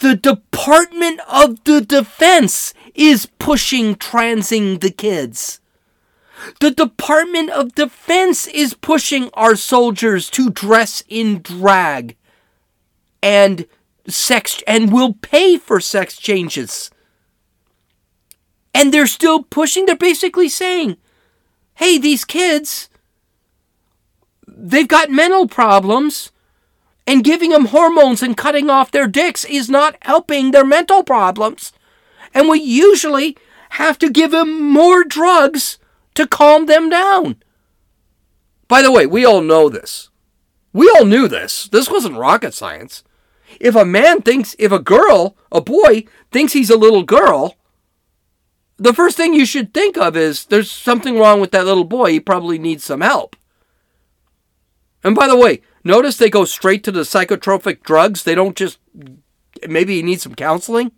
The 0.00 0.16
Department 0.16 1.20
of 1.30 1.62
the 1.64 1.82
Defense 1.82 2.72
is 2.94 3.26
pushing 3.38 3.96
transing 3.96 4.78
the 4.78 4.90
kids. 4.90 5.60
The 6.60 6.70
Department 6.70 7.50
of 7.50 7.74
Defense 7.74 8.46
is 8.46 8.74
pushing 8.74 9.30
our 9.34 9.56
soldiers 9.56 10.28
to 10.30 10.50
dress 10.50 11.02
in 11.08 11.42
drag 11.42 12.16
and 13.22 13.66
sex 14.06 14.62
and 14.66 14.92
will 14.92 15.14
pay 15.14 15.56
for 15.56 15.80
sex 15.80 16.16
changes. 16.18 16.90
And 18.74 18.92
they're 18.92 19.06
still 19.06 19.42
pushing, 19.42 19.86
they're 19.86 19.96
basically 19.96 20.48
saying, 20.48 20.96
hey, 21.74 21.98
these 21.98 22.24
kids, 22.24 22.88
they've 24.46 24.88
got 24.88 25.10
mental 25.10 25.48
problems, 25.48 26.32
and 27.06 27.24
giving 27.24 27.50
them 27.50 27.66
hormones 27.66 28.22
and 28.22 28.36
cutting 28.36 28.70
off 28.70 28.90
their 28.90 29.06
dicks 29.06 29.44
is 29.44 29.68
not 29.68 29.96
helping 30.02 30.50
their 30.50 30.64
mental 30.64 31.02
problems. 31.02 31.72
And 32.32 32.48
we 32.48 32.60
usually 32.60 33.36
have 33.70 33.98
to 33.98 34.10
give 34.10 34.30
them 34.30 34.62
more 34.62 35.04
drugs 35.04 35.78
to 36.14 36.26
calm 36.26 36.66
them 36.66 36.88
down. 36.88 37.36
By 38.68 38.82
the 38.82 38.92
way, 38.92 39.06
we 39.06 39.24
all 39.24 39.40
know 39.40 39.68
this. 39.68 40.10
We 40.72 40.90
all 40.96 41.04
knew 41.04 41.28
this. 41.28 41.68
This 41.68 41.90
wasn't 41.90 42.16
rocket 42.16 42.54
science. 42.54 43.04
If 43.60 43.76
a 43.76 43.84
man 43.84 44.22
thinks, 44.22 44.56
if 44.58 44.72
a 44.72 44.78
girl, 44.78 45.36
a 45.52 45.60
boy, 45.60 46.04
thinks 46.32 46.52
he's 46.52 46.70
a 46.70 46.76
little 46.76 47.04
girl, 47.04 47.56
the 48.76 48.92
first 48.92 49.16
thing 49.16 49.34
you 49.34 49.46
should 49.46 49.72
think 49.72 49.96
of 49.96 50.16
is 50.16 50.46
there's 50.46 50.70
something 50.70 51.18
wrong 51.18 51.40
with 51.40 51.52
that 51.52 51.66
little 51.66 51.84
boy. 51.84 52.12
He 52.12 52.20
probably 52.20 52.58
needs 52.58 52.84
some 52.84 53.02
help. 53.02 53.36
And 55.04 55.14
by 55.14 55.28
the 55.28 55.36
way, 55.36 55.60
notice 55.84 56.16
they 56.16 56.30
go 56.30 56.44
straight 56.44 56.82
to 56.84 56.92
the 56.92 57.02
psychotropic 57.02 57.82
drugs. 57.82 58.24
They 58.24 58.34
don't 58.34 58.56
just, 58.56 58.78
maybe 59.68 59.96
he 59.96 60.02
needs 60.02 60.22
some 60.22 60.34
counseling. 60.34 60.92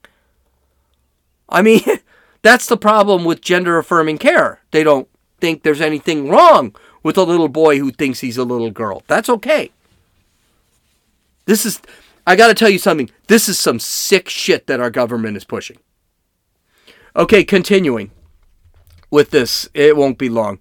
I 1.49 1.61
mean, 1.63 1.83
That's 2.43 2.67
the 2.67 2.77
problem 2.77 3.25
with 3.25 3.41
gender 3.41 3.79
affirming 3.79 4.19
care. 4.19 4.61
They 4.71 4.85
don't 4.85 5.09
think 5.41 5.63
there's 5.63 5.81
anything 5.81 6.29
wrong 6.29 6.75
with 7.03 7.17
a 7.17 7.23
little 7.23 7.49
boy 7.49 7.79
who 7.79 7.91
thinks 7.91 8.21
he's 8.21 8.39
a 8.39 8.45
little 8.45 8.71
girl. 8.71 9.03
That's 9.07 9.29
okay. 9.29 9.71
This 11.45 11.65
is, 11.65 11.81
I 12.27 12.37
got 12.37 12.49
to 12.49 12.55
tell 12.55 12.69
you 12.69 12.79
something. 12.79 13.11
This 13.29 13.49
is 13.49 13.59
some 13.59 13.79
sick 13.79 14.29
shit 14.29 14.67
that 14.67 14.81
our 14.81 14.91
government 14.91 15.37
is 15.37 15.45
pushing. 15.45 15.79
Okay, 17.15 17.45
continuing 17.45 18.11
with 19.11 19.31
this, 19.31 19.69
it 19.73 19.97
won't 19.97 20.19
be 20.19 20.29
long. 20.29 20.59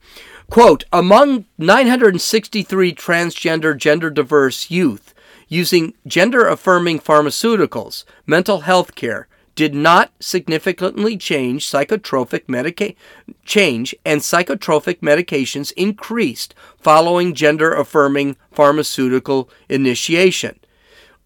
Quote 0.50 0.84
Among 0.94 1.46
963 1.58 2.94
transgender, 2.94 3.76
gender 3.76 4.10
diverse 4.10 4.70
youth 4.70 5.14
using 5.48 5.94
gender 6.08 6.48
affirming 6.48 7.00
pharmaceuticals, 7.00 8.04
mental 8.26 8.62
health 8.62 8.96
care, 8.96 9.28
did 9.56 9.74
not 9.74 10.12
significantly 10.20 11.18
change 11.18 11.70
psychotropic 11.70 12.48
medica- 12.48 12.94
change 13.46 13.96
and 14.06 14.22
psychotropic 14.22 15.00
medications 15.00 15.72
increased 15.74 16.54
following 16.78 17.34
gender 17.34 17.74
affirming 17.74 18.36
pharmaceutical 18.52 19.50
initiation. 19.70 20.60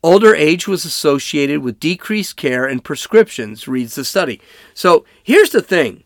Older 0.01 0.33
age 0.33 0.67
was 0.67 0.85
associated 0.85 1.59
with 1.61 1.79
decreased 1.79 2.37
care 2.37 2.65
and 2.65 2.83
prescriptions, 2.83 3.67
reads 3.67 3.95
the 3.95 4.05
study. 4.05 4.39
So 4.73 5.03
here's 5.21 5.49
the 5.49 5.61
thing. 5.61 6.03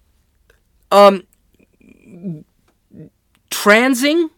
Um, 0.92 1.28
transing, 3.52 4.30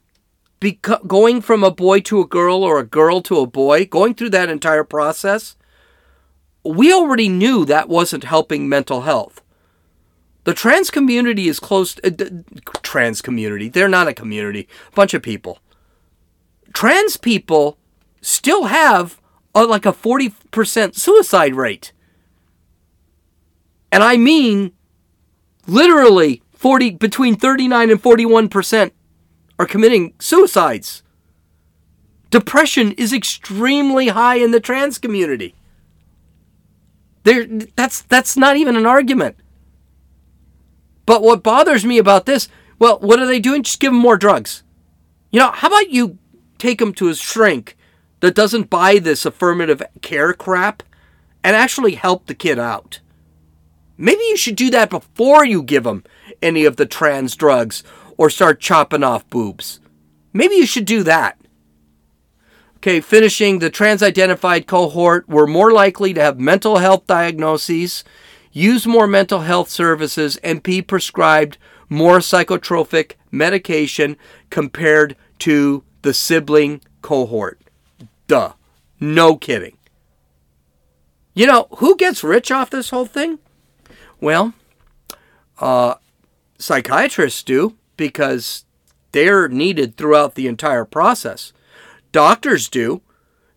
beco- 0.59 1.07
going 1.07 1.39
from 1.39 1.63
a 1.63 1.71
boy 1.71 2.01
to 2.01 2.19
a 2.19 2.27
girl 2.27 2.63
or 2.63 2.79
a 2.79 2.85
girl 2.85 3.21
to 3.21 3.39
a 3.39 3.47
boy, 3.47 3.85
going 3.85 4.13
through 4.13 4.31
that 4.31 4.49
entire 4.49 4.83
process, 4.83 5.55
we 6.65 6.91
already 6.91 7.29
knew 7.29 7.65
that 7.65 7.89
wasn't 7.89 8.23
helping 8.23 8.67
mental 8.67 9.01
health. 9.01 9.41
The 10.45 10.53
trans 10.53 10.89
community 10.89 11.47
is 11.47 11.59
close. 11.59 11.97
Uh, 12.03 12.11
trans 12.81 13.21
community. 13.21 13.67
They're 13.69 13.87
not 13.87 14.07
a 14.07 14.13
community. 14.13 14.67
A 14.87 14.95
bunch 14.95 15.13
of 15.13 15.21
people. 15.21 15.59
Trans 16.73 17.17
people 17.17 17.77
still 18.21 18.65
have 18.65 19.19
a, 19.53 19.63
like 19.65 19.85
a 19.85 19.93
40% 19.93 20.95
suicide 20.95 21.55
rate. 21.55 21.93
And 23.91 24.03
I 24.03 24.17
mean 24.17 24.73
literally 25.67 26.43
40 26.53 26.91
between 26.91 27.35
39 27.35 27.89
and 27.89 28.01
41% 28.01 28.91
are 29.57 29.65
committing 29.65 30.13
suicides. 30.19 31.01
Depression 32.29 32.91
is 32.93 33.13
extremely 33.13 34.09
high 34.09 34.35
in 34.35 34.51
the 34.51 34.59
trans 34.59 34.97
community. 34.97 35.55
There, 37.25 37.47
that's 37.75 38.03
that's 38.03 38.37
not 38.37 38.55
even 38.55 38.75
an 38.75 38.85
argument. 38.85 39.35
But 41.07 41.23
what 41.23 41.43
bothers 41.43 41.83
me 41.83 41.97
about 41.97 42.27
this, 42.27 42.47
well, 42.79 42.99
what 42.99 43.19
are 43.19 43.25
they 43.25 43.39
doing? 43.39 43.63
Just 43.63 43.79
give 43.79 43.91
them 43.91 44.01
more 44.01 44.15
drugs. 44.15 44.63
You 45.31 45.39
know, 45.39 45.51
how 45.51 45.67
about 45.67 45.89
you 45.89 46.17
take 46.59 46.79
them 46.79 46.93
to 46.93 47.09
a 47.09 47.15
shrink 47.15 47.75
that 48.19 48.35
doesn't 48.35 48.69
buy 48.69 48.99
this 48.99 49.25
affirmative 49.25 49.81
care 50.01 50.33
crap 50.33 50.83
and 51.43 51.55
actually 51.55 51.95
help 51.95 52.27
the 52.27 52.35
kid 52.35 52.59
out? 52.59 52.99
Maybe 53.97 54.23
you 54.25 54.37
should 54.37 54.55
do 54.55 54.69
that 54.69 54.91
before 54.91 55.45
you 55.45 55.63
give 55.63 55.83
them 55.83 56.03
any 56.43 56.63
of 56.63 56.75
the 56.75 56.85
trans 56.85 57.35
drugs 57.35 57.83
or 58.17 58.29
start 58.29 58.59
chopping 58.59 59.03
off 59.03 59.27
boobs. 59.31 59.79
Maybe 60.31 60.55
you 60.55 60.67
should 60.67 60.85
do 60.85 61.01
that. 61.03 61.39
Okay, 62.85 63.01
finishing 63.01 63.57
the 63.57 63.71
trans 63.71 64.03
identified 64.03 64.67
cohort 64.67 65.27
were 65.27 65.47
more 65.47 65.71
likely 65.71 66.13
to 66.13 66.21
have 66.21 66.39
mental 66.39 66.77
health 66.77 67.07
diagnoses, 67.07 68.03
use 68.51 68.85
more 68.85 69.07
mental 69.07 69.39
health 69.39 69.71
services, 69.71 70.37
and 70.43 70.61
be 70.61 70.83
prescribed 70.83 71.57
more 71.89 72.19
psychotropic 72.19 73.13
medication 73.31 74.15
compared 74.51 75.15
to 75.39 75.83
the 76.03 76.13
sibling 76.13 76.79
cohort. 77.01 77.59
Duh. 78.27 78.53
No 78.99 79.35
kidding. 79.35 79.77
You 81.33 81.47
know, 81.47 81.67
who 81.77 81.95
gets 81.95 82.23
rich 82.23 82.51
off 82.51 82.69
this 82.69 82.91
whole 82.91 83.07
thing? 83.07 83.39
Well, 84.21 84.53
uh, 85.57 85.95
psychiatrists 86.59 87.41
do 87.41 87.77
because 87.97 88.63
they're 89.11 89.47
needed 89.47 89.97
throughout 89.97 90.35
the 90.35 90.45
entire 90.45 90.85
process. 90.85 91.51
Doctors 92.15 92.69
do 92.69 93.01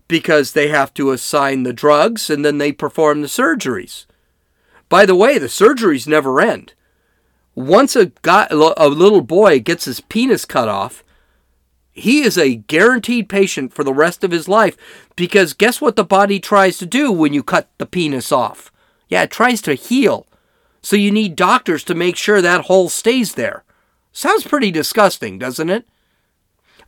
because 0.09 0.51
they 0.53 0.67
have 0.67 0.93
to 0.95 1.13
assign 1.13 1.63
the 1.63 1.73
drugs 1.73 2.29
and 2.29 2.45
then 2.45 2.59
they 2.59 2.73
perform 2.73 3.23
the 3.23 3.29
surgeries. 3.29 4.07
By 4.89 5.07
the 5.07 5.15
way, 5.15 5.39
the 5.39 5.47
surgeries 5.47 6.09
never 6.09 6.41
end. 6.41 6.75
Once 7.55 7.95
a 7.95 8.07
guy, 8.23 8.49
a 8.51 8.89
little 8.89 9.21
boy 9.21 9.61
gets 9.61 9.85
his 9.85 10.01
penis 10.01 10.45
cut 10.45 10.67
off, 10.69 11.05
he 11.93 12.23
is 12.23 12.37
a 12.37 12.57
guaranteed 12.57 13.29
patient 13.29 13.73
for 13.73 13.85
the 13.85 13.95
rest 13.95 14.25
of 14.25 14.33
his 14.33 14.49
life 14.49 14.77
because 15.15 15.55
guess 15.55 15.81
what 15.81 15.95
the 15.95 16.03
body 16.03 16.41
tries 16.41 16.79
to 16.79 16.87
do 16.87 17.13
when 17.13 17.33
you 17.33 17.45
cut 17.45 17.71
the 17.79 17.87
penis 17.87 18.33
off? 18.33 18.73
Yeah, 19.07 19.23
it 19.23 19.31
tries 19.31 19.63
to 19.63 19.75
heal. 19.75 20.27
So 20.83 20.97
you 20.97 21.13
need 21.13 21.37
doctors 21.37 21.85
to 21.85 21.95
make 21.95 22.17
sure 22.17 22.43
that 22.43 22.63
hole 22.63 22.89
stays 22.89 23.35
there. 23.35 23.63
Sounds 24.11 24.43
pretty 24.43 24.73
disgusting, 24.73 25.39
doesn't 25.39 25.71
it? 25.71 25.87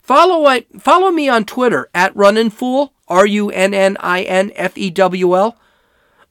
Follow 0.01 0.45
I, 0.45 0.65
follow 0.79 1.11
me 1.11 1.29
on 1.29 1.45
Twitter 1.45 1.89
at 1.93 2.13
Runninfewl, 2.15 2.89
R 3.07 3.25
U 3.25 3.49
N 3.49 3.73
N 3.73 3.97
I 3.99 4.23
N 4.23 4.51
F 4.55 4.77
E 4.77 4.89
W 4.89 5.37
L. 5.37 5.57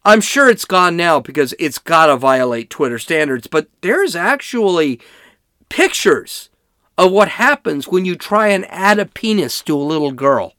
I'm 0.04 0.20
sure 0.20 0.48
it's 0.48 0.64
gone 0.64 0.96
now 0.96 1.20
because 1.20 1.54
it's 1.58 1.78
got 1.78 2.06
to 2.06 2.16
violate 2.16 2.70
Twitter 2.70 2.98
standards, 2.98 3.46
but 3.46 3.68
there's 3.82 4.16
actually 4.16 5.00
pictures 5.68 6.48
of 6.96 7.12
what 7.12 7.28
happens 7.28 7.86
when 7.86 8.04
you 8.04 8.16
try 8.16 8.48
and 8.48 8.66
add 8.70 8.98
a 8.98 9.06
penis 9.06 9.62
to 9.62 9.76
a 9.76 9.78
little 9.78 10.12
girl. 10.12 10.54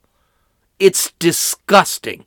It's 0.78 1.12
disgusting. 1.18 2.24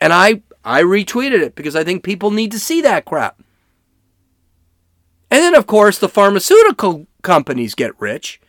And 0.00 0.12
I 0.12 0.42
I 0.64 0.82
retweeted 0.82 1.40
it 1.40 1.54
because 1.54 1.76
I 1.76 1.84
think 1.84 2.02
people 2.02 2.30
need 2.30 2.50
to 2.52 2.58
see 2.58 2.80
that 2.80 3.04
crap. 3.04 3.40
And 5.30 5.40
then 5.40 5.54
of 5.54 5.66
course 5.66 5.98
the 5.98 6.08
pharmaceutical 6.08 7.06
companies 7.22 7.74
get 7.74 7.98
rich 8.00 8.40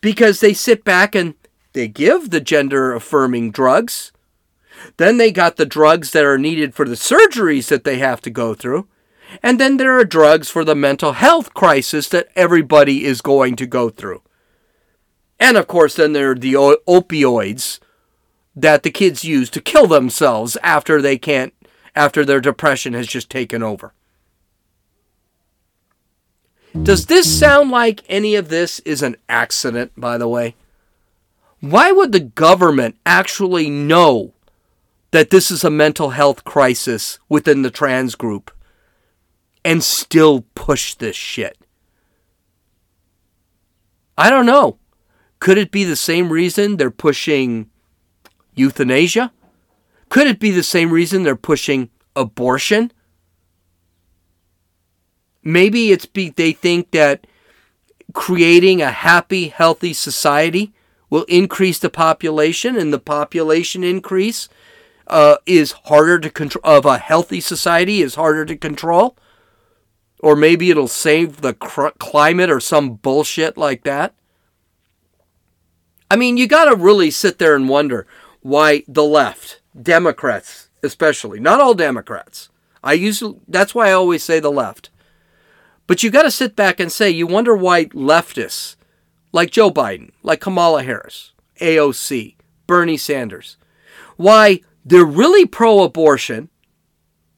because 0.00 0.40
they 0.40 0.54
sit 0.54 0.84
back 0.84 1.14
and 1.14 1.34
they 1.72 1.88
give 1.88 2.30
the 2.30 2.40
gender 2.40 2.94
affirming 2.94 3.50
drugs. 3.50 4.12
Then 4.96 5.16
they 5.16 5.32
got 5.32 5.56
the 5.56 5.66
drugs 5.66 6.12
that 6.12 6.24
are 6.24 6.38
needed 6.38 6.74
for 6.74 6.84
the 6.84 6.94
surgeries 6.94 7.68
that 7.68 7.84
they 7.84 7.98
have 7.98 8.20
to 8.22 8.30
go 8.30 8.54
through. 8.54 8.88
And 9.42 9.60
then 9.60 9.76
there 9.76 9.98
are 9.98 10.04
drugs 10.04 10.48
for 10.48 10.64
the 10.64 10.74
mental 10.74 11.12
health 11.12 11.52
crisis 11.52 12.08
that 12.08 12.28
everybody 12.34 13.04
is 13.04 13.20
going 13.20 13.56
to 13.56 13.66
go 13.66 13.90
through. 13.90 14.22
And 15.38 15.56
of 15.56 15.66
course, 15.66 15.94
then 15.96 16.12
there 16.12 16.32
are 16.32 16.34
the 16.34 16.54
opioids 16.54 17.78
that 18.56 18.82
the 18.82 18.90
kids 18.90 19.24
use 19.24 19.50
to 19.50 19.60
kill 19.60 19.86
themselves 19.86 20.56
after 20.62 21.00
they 21.00 21.18
can't, 21.18 21.54
after 21.94 22.24
their 22.24 22.40
depression 22.40 22.92
has 22.94 23.06
just 23.06 23.30
taken 23.30 23.62
over. 23.62 23.92
Does 26.82 27.06
this 27.06 27.38
sound 27.38 27.70
like 27.70 28.02
any 28.08 28.34
of 28.34 28.48
this 28.48 28.78
is 28.80 29.02
an 29.02 29.16
accident, 29.28 29.92
by 29.96 30.18
the 30.18 30.28
way? 30.28 30.54
Why 31.60 31.90
would 31.90 32.12
the 32.12 32.20
government 32.20 32.96
actually 33.04 33.68
know 33.68 34.32
that 35.10 35.30
this 35.30 35.50
is 35.50 35.64
a 35.64 35.70
mental 35.70 36.10
health 36.10 36.44
crisis 36.44 37.18
within 37.28 37.62
the 37.62 37.70
trans 37.70 38.14
group? 38.14 38.52
and 39.68 39.84
still 39.84 40.46
push 40.54 40.94
this 40.94 41.14
shit? 41.14 41.58
I 44.16 44.30
don't 44.30 44.46
know. 44.46 44.78
Could 45.40 45.58
it 45.58 45.70
be 45.70 45.84
the 45.84 45.94
same 45.94 46.32
reason 46.32 46.76
they're 46.76 46.90
pushing 46.90 47.68
euthanasia? 48.54 49.30
Could 50.08 50.26
it 50.26 50.40
be 50.40 50.50
the 50.50 50.62
same 50.62 50.90
reason 50.90 51.22
they're 51.22 51.36
pushing 51.36 51.90
abortion? 52.16 52.92
Maybe 55.42 55.92
it's 55.92 56.06
be 56.06 56.30
they 56.30 56.52
think 56.52 56.90
that 56.90 57.26
creating 58.12 58.82
a 58.82 58.90
happy, 58.90 59.48
healthy 59.48 59.92
society 59.92 60.72
will 61.10 61.24
increase 61.24 61.78
the 61.78 61.90
population, 61.90 62.76
and 62.76 62.92
the 62.92 62.98
population 62.98 63.82
increase 63.82 64.48
uh, 65.06 65.36
is 65.46 65.72
harder 65.84 66.18
to 66.18 66.30
control. 66.30 66.62
Of 66.64 66.84
a 66.84 66.98
healthy 66.98 67.40
society 67.40 68.02
is 68.02 68.16
harder 68.16 68.44
to 68.44 68.56
control 68.56 69.16
or 70.20 70.36
maybe 70.36 70.70
it'll 70.70 70.88
save 70.88 71.40
the 71.40 71.54
cr- 71.54 71.88
climate 71.98 72.50
or 72.50 72.60
some 72.60 72.94
bullshit 72.94 73.56
like 73.56 73.84
that. 73.84 74.14
I 76.10 76.16
mean, 76.16 76.36
you 76.36 76.46
got 76.46 76.66
to 76.66 76.76
really 76.76 77.10
sit 77.10 77.38
there 77.38 77.54
and 77.54 77.68
wonder 77.68 78.06
why 78.40 78.84
the 78.88 79.04
left, 79.04 79.60
Democrats 79.80 80.68
especially, 80.82 81.40
not 81.40 81.60
all 81.60 81.74
Democrats. 81.74 82.48
I 82.82 82.92
usually 82.94 83.40
that's 83.48 83.74
why 83.74 83.88
I 83.88 83.92
always 83.92 84.22
say 84.22 84.40
the 84.40 84.50
left. 84.50 84.90
But 85.88 86.04
you 86.04 86.10
got 86.10 86.22
to 86.22 86.30
sit 86.30 86.54
back 86.54 86.78
and 86.78 86.92
say 86.92 87.10
you 87.10 87.26
wonder 87.26 87.56
why 87.56 87.86
leftists 87.86 88.76
like 89.32 89.50
Joe 89.50 89.70
Biden, 89.70 90.12
like 90.22 90.40
Kamala 90.40 90.84
Harris, 90.84 91.32
AOC, 91.60 92.36
Bernie 92.68 92.96
Sanders, 92.96 93.56
why 94.16 94.60
they're 94.84 95.04
really 95.04 95.44
pro-abortion 95.44 96.50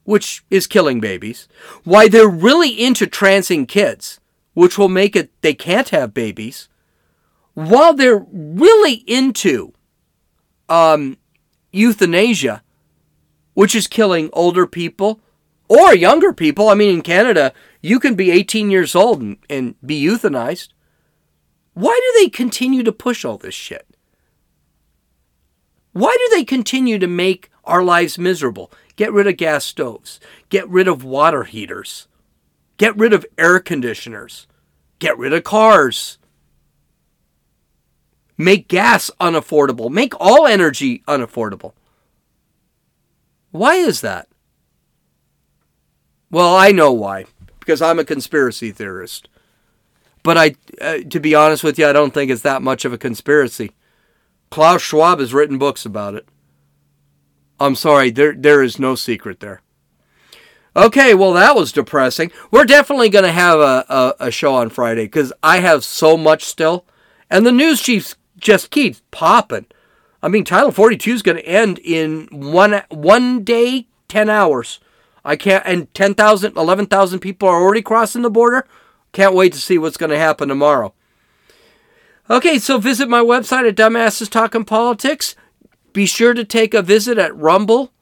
which 0.04 0.42
is 0.50 0.66
killing 0.66 0.98
babies, 0.98 1.46
why 1.84 2.08
they're 2.08 2.28
really 2.28 2.70
into 2.70 3.06
transing 3.06 3.64
kids, 3.64 4.18
which 4.54 4.76
will 4.76 4.88
make 4.88 5.14
it 5.14 5.30
they 5.40 5.54
can't 5.54 5.90
have 5.90 6.12
babies, 6.12 6.68
while 7.54 7.94
they're 7.94 8.26
really 8.32 9.04
into 9.06 9.72
um, 10.68 11.16
euthanasia, 11.70 12.62
which 13.54 13.76
is 13.76 13.86
killing 13.86 14.30
older 14.32 14.66
people 14.66 15.20
or 15.68 15.94
younger 15.94 16.32
people. 16.32 16.68
I 16.68 16.74
mean, 16.74 16.92
in 16.92 17.02
Canada, 17.02 17.52
you 17.80 17.98
can 17.98 18.14
be 18.14 18.30
18 18.30 18.70
years 18.70 18.94
old 18.94 19.20
and, 19.20 19.38
and 19.48 19.74
be 19.84 20.02
euthanized. 20.02 20.68
Why 21.74 21.98
do 21.98 22.20
they 22.20 22.28
continue 22.28 22.82
to 22.82 22.92
push 22.92 23.24
all 23.24 23.38
this 23.38 23.54
shit? 23.54 23.86
Why 25.92 26.16
do 26.18 26.36
they 26.36 26.44
continue 26.44 26.98
to 26.98 27.06
make 27.06 27.50
our 27.64 27.82
lives 27.82 28.18
miserable? 28.18 28.70
Get 28.96 29.12
rid 29.12 29.26
of 29.26 29.36
gas 29.36 29.64
stoves. 29.64 30.20
Get 30.48 30.68
rid 30.68 30.88
of 30.88 31.04
water 31.04 31.44
heaters. 31.44 32.06
Get 32.76 32.96
rid 32.96 33.12
of 33.12 33.26
air 33.38 33.58
conditioners. 33.60 34.46
Get 34.98 35.16
rid 35.18 35.32
of 35.32 35.44
cars. 35.44 36.18
Make 38.36 38.68
gas 38.68 39.10
unaffordable. 39.20 39.90
Make 39.90 40.14
all 40.20 40.46
energy 40.46 41.02
unaffordable. 41.08 41.72
Why 43.50 43.74
is 43.74 44.00
that? 44.02 44.28
Well, 46.30 46.54
I 46.54 46.70
know 46.70 46.92
why. 46.92 47.24
Because 47.60 47.80
I'm 47.80 47.98
a 47.98 48.04
conspiracy 48.04 48.72
theorist. 48.72 49.28
But 50.22 50.36
I, 50.36 50.54
uh, 50.80 50.98
to 51.08 51.20
be 51.20 51.34
honest 51.34 51.64
with 51.64 51.78
you, 51.78 51.86
I 51.86 51.92
don't 51.92 52.12
think 52.12 52.30
it's 52.30 52.42
that 52.42 52.62
much 52.62 52.84
of 52.84 52.92
a 52.92 52.98
conspiracy. 52.98 53.72
Klaus 54.50 54.82
Schwab 54.82 55.20
has 55.20 55.32
written 55.32 55.58
books 55.58 55.86
about 55.86 56.14
it. 56.14 56.26
I'm 57.60 57.74
sorry, 57.74 58.10
there 58.10 58.32
there 58.32 58.62
is 58.62 58.78
no 58.78 58.94
secret 58.94 59.40
there. 59.40 59.60
Okay, 60.74 61.14
well 61.14 61.32
that 61.34 61.54
was 61.54 61.72
depressing. 61.72 62.32
We're 62.50 62.64
definitely 62.64 63.10
going 63.10 63.24
to 63.24 63.32
have 63.32 63.58
a, 63.58 63.84
a, 63.88 64.14
a, 64.26 64.30
show 64.30 64.54
on 64.54 64.70
Friday 64.70 65.04
because 65.04 65.32
I 65.42 65.58
have 65.58 65.84
so 65.84 66.16
much 66.16 66.44
still, 66.44 66.86
and 67.28 67.44
the 67.44 67.52
news 67.52 67.82
chiefs 67.82 68.16
just 68.38 68.70
keeps 68.70 69.02
popping. 69.10 69.66
I 70.22 70.28
mean, 70.28 70.44
Title 70.44 70.72
42 70.72 71.12
is 71.12 71.22
going 71.22 71.36
to 71.36 71.46
end 71.46 71.78
in 71.80 72.28
one 72.30 72.82
one 72.88 73.44
day, 73.44 73.88
ten 74.08 74.30
hours. 74.30 74.80
I 75.24 75.36
can't, 75.36 75.64
and 75.66 75.92
10,000, 75.94 76.56
11,000 76.56 77.18
people 77.20 77.48
are 77.48 77.60
already 77.60 77.82
crossing 77.82 78.22
the 78.22 78.30
border. 78.30 78.66
Can't 79.12 79.34
wait 79.34 79.52
to 79.52 79.58
see 79.58 79.78
what's 79.78 79.96
going 79.96 80.10
to 80.10 80.18
happen 80.18 80.48
tomorrow. 80.48 80.94
Okay, 82.30 82.58
so 82.58 82.78
visit 82.78 83.08
my 83.08 83.20
website 83.20 83.68
at 83.68 83.74
Dumbasses 83.76 84.30
Talking 84.30 84.64
Politics. 84.64 85.34
Be 85.92 86.06
sure 86.06 86.32
to 86.32 86.44
take 86.44 86.74
a 86.74 86.82
visit 86.82 87.18
at 87.18 87.36
Rumble. 87.36 87.92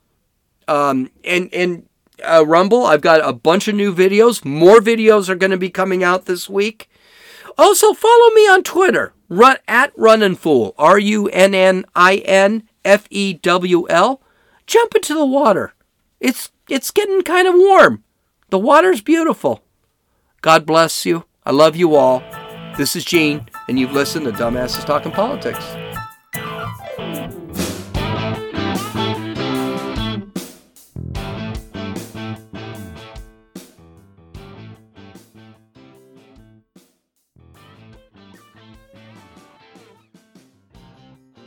Um, 0.68 1.10
and 1.24 1.52
and 1.54 1.88
uh, 2.22 2.44
Rumble, 2.46 2.84
I've 2.84 3.00
got 3.00 3.26
a 3.26 3.32
bunch 3.32 3.68
of 3.68 3.74
new 3.74 3.94
videos. 3.94 4.44
More 4.44 4.80
videos 4.80 5.30
are 5.30 5.34
going 5.34 5.50
to 5.50 5.56
be 5.56 5.70
coming 5.70 6.04
out 6.04 6.26
this 6.26 6.48
week. 6.48 6.90
Also, 7.56 7.94
follow 7.94 8.30
me 8.34 8.42
on 8.42 8.62
Twitter. 8.62 9.14
Run 9.30 9.56
at 9.66 9.96
Runninfewl. 9.96 10.74
R 10.76 10.98
U 10.98 11.28
N 11.28 11.54
N 11.54 11.86
I 11.94 12.16
N 12.16 12.68
F 12.84 13.06
E 13.10 13.32
W 13.32 13.88
L. 13.88 14.20
Jump 14.66 14.94
into 14.94 15.14
the 15.14 15.26
water. 15.26 15.72
It's 16.20 16.50
it's 16.68 16.90
getting 16.90 17.22
kind 17.22 17.46
of 17.46 17.54
warm. 17.54 18.02
The 18.50 18.58
water's 18.58 19.00
beautiful. 19.00 19.62
God 20.40 20.66
bless 20.66 21.06
you. 21.06 21.24
I 21.44 21.52
love 21.52 21.76
you 21.76 21.94
all. 21.94 22.22
This 22.76 22.96
is 22.96 23.04
Gene, 23.04 23.48
and 23.68 23.78
you've 23.78 23.92
listened 23.92 24.26
to 24.26 24.32
Dumbasses 24.32 24.84
Talking 24.84 25.12
Politics. 25.12 25.64